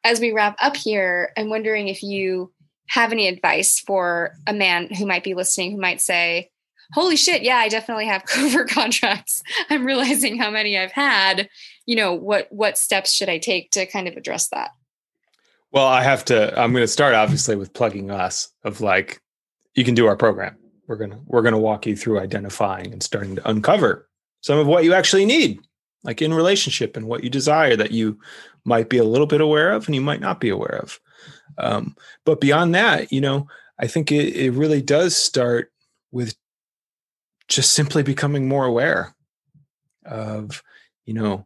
[0.05, 2.53] as we wrap up here, I'm wondering if you
[2.87, 6.51] have any advice for a man who might be listening who might say,
[6.93, 9.41] Holy shit, yeah, I definitely have covert contracts.
[9.71, 11.49] I'm realizing how many I've had.
[11.87, 14.69] You know, what what steps should I take to kind of address that?
[15.71, 19.19] Well, I have to I'm going to start obviously with plugging us of like
[19.73, 20.55] you can do our program.
[20.87, 24.07] We're going to we're going to walk you through identifying and starting to uncover
[24.41, 25.59] some of what you actually need
[26.05, 28.17] like in relationship and what you desire that you
[28.63, 30.99] might be a little bit aware of and you might not be aware of.
[31.57, 31.95] Um,
[32.25, 33.47] but beyond that, you know,
[33.79, 35.71] I think it, it really does start
[36.11, 36.35] with
[37.47, 39.15] just simply becoming more aware
[40.05, 40.63] of,
[41.05, 41.45] you know,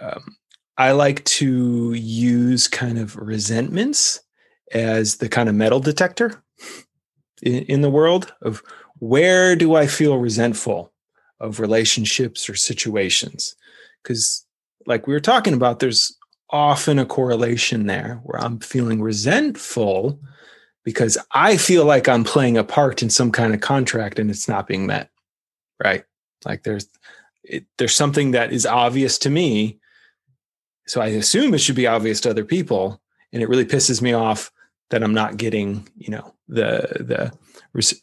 [0.00, 0.36] um,
[0.76, 4.20] I like to use kind of resentments
[4.72, 6.42] as the kind of metal detector
[7.42, 8.62] in, in the world of
[8.98, 10.92] where do I feel resentful
[11.40, 13.54] of relationships or situations?
[14.04, 14.46] Because,
[14.86, 16.16] like we were talking about, there's
[16.50, 20.20] often a correlation there where I'm feeling resentful
[20.84, 24.48] because I feel like I'm playing a part in some kind of contract and it's
[24.48, 25.10] not being met.
[25.82, 26.04] Right.
[26.44, 26.88] Like there's,
[27.42, 29.80] it, there's something that is obvious to me.
[30.86, 33.00] So I assume it should be obvious to other people.
[33.32, 34.52] And it really pisses me off
[34.90, 37.32] that I'm not getting, you know, the, the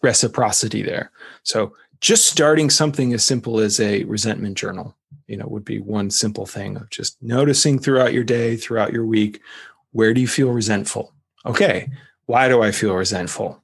[0.01, 1.11] reciprocity there.
[1.43, 4.97] So just starting something as simple as a resentment journal
[5.31, 9.05] you know would be one simple thing of just noticing throughout your day throughout your
[9.05, 9.41] week
[9.93, 11.13] where do you feel resentful?
[11.45, 11.89] Okay
[12.25, 13.63] why do i feel resentful?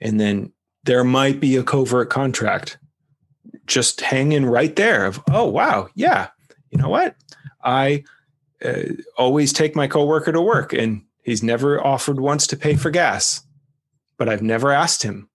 [0.00, 0.52] And then
[0.84, 2.78] there might be a covert contract
[3.66, 6.28] just hanging right there of oh wow yeah
[6.70, 7.16] you know what?
[7.64, 8.04] I
[8.64, 8.84] uh,
[9.18, 13.44] always take my coworker to work and he's never offered once to pay for gas
[14.18, 15.28] but i've never asked him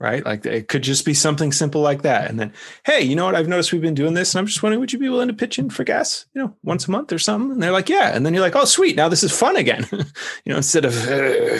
[0.00, 0.24] right?
[0.24, 2.30] Like it could just be something simple like that.
[2.30, 2.52] And then,
[2.84, 3.34] hey, you know what?
[3.34, 5.34] I've noticed we've been doing this, and I'm just wondering, would you be willing to
[5.34, 7.52] pitch in for gas, you know, once a month or something?
[7.52, 8.14] And they're like, yeah.
[8.14, 9.86] And then you're like, oh, sweet, now this is fun again.
[9.92, 11.58] you know, instead of uh,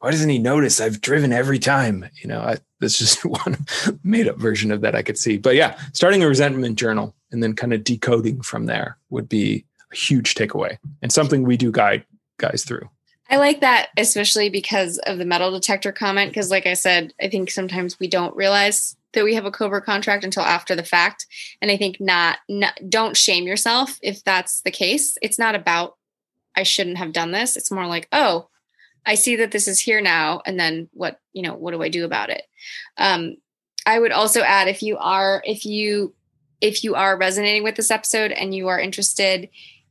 [0.00, 0.80] why doesn't he notice?
[0.80, 2.08] I've driven every time.
[2.20, 3.64] You know, I, that's just one
[4.02, 5.38] made up version of that I could see.
[5.38, 9.64] But yeah, starting a resentment journal and then kind of decoding from there would be
[9.92, 12.04] a huge takeaway and something we do guide
[12.38, 12.88] guys through.
[13.30, 16.30] I like that, especially because of the metal detector comment.
[16.30, 19.84] Because, like I said, I think sometimes we don't realize that we have a covert
[19.84, 21.26] contract until after the fact.
[21.62, 25.16] And I think not, not don't shame yourself if that's the case.
[25.22, 25.96] It's not about
[26.56, 27.56] I shouldn't have done this.
[27.56, 28.48] It's more like, oh,
[29.06, 31.88] I see that this is here now, and then what you know, what do I
[31.88, 32.42] do about it?
[32.98, 33.36] Um,
[33.86, 36.14] I would also add if you are if you
[36.60, 39.48] if you are resonating with this episode and you are interested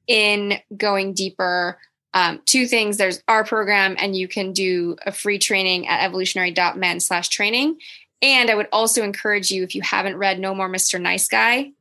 [0.08, 1.80] in going deeper
[2.14, 2.98] um, two things.
[2.98, 7.78] There's our program and you can do a free training at evolutionary.men slash training.
[8.22, 11.72] And i would also encourage you if you haven't read no more mr nice guy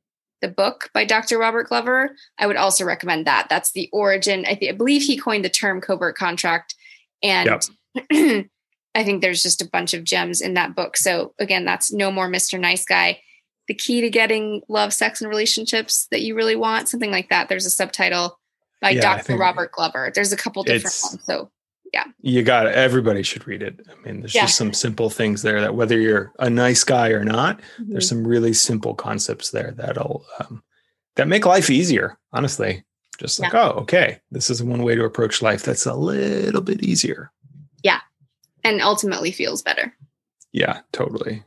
[0.41, 3.49] the book by dr robert glover i would also recommend that.
[3.49, 4.45] That's the origin.
[4.47, 6.75] I, th- I believe he coined the term covert contract.
[7.23, 8.47] And yep.
[8.95, 10.97] i think there's just a bunch of gems in that book.
[10.97, 13.21] So again that's no more mr nice guy.
[13.67, 17.49] The key to getting love sex and relationships that you really want something like that.
[17.49, 18.38] There's a subtitle
[18.81, 19.37] by yeah, Dr.
[19.37, 20.11] Robert Glover.
[20.15, 21.25] There's a couple different ones.
[21.25, 21.51] So
[21.93, 22.05] yeah.
[22.21, 22.75] You got it.
[22.75, 23.81] Everybody should read it.
[23.91, 24.43] I mean, there's yeah.
[24.43, 27.93] just some simple things there that whether you're a nice guy or not, mm-hmm.
[27.93, 30.63] there's some really simple concepts there that'll um,
[31.17, 32.85] that make life easier, honestly.
[33.19, 33.71] Just like, yeah.
[33.71, 37.33] oh, okay, this is one way to approach life that's a little bit easier.
[37.83, 38.01] Yeah.
[38.63, 39.93] And ultimately feels better.
[40.53, 41.43] Yeah, totally.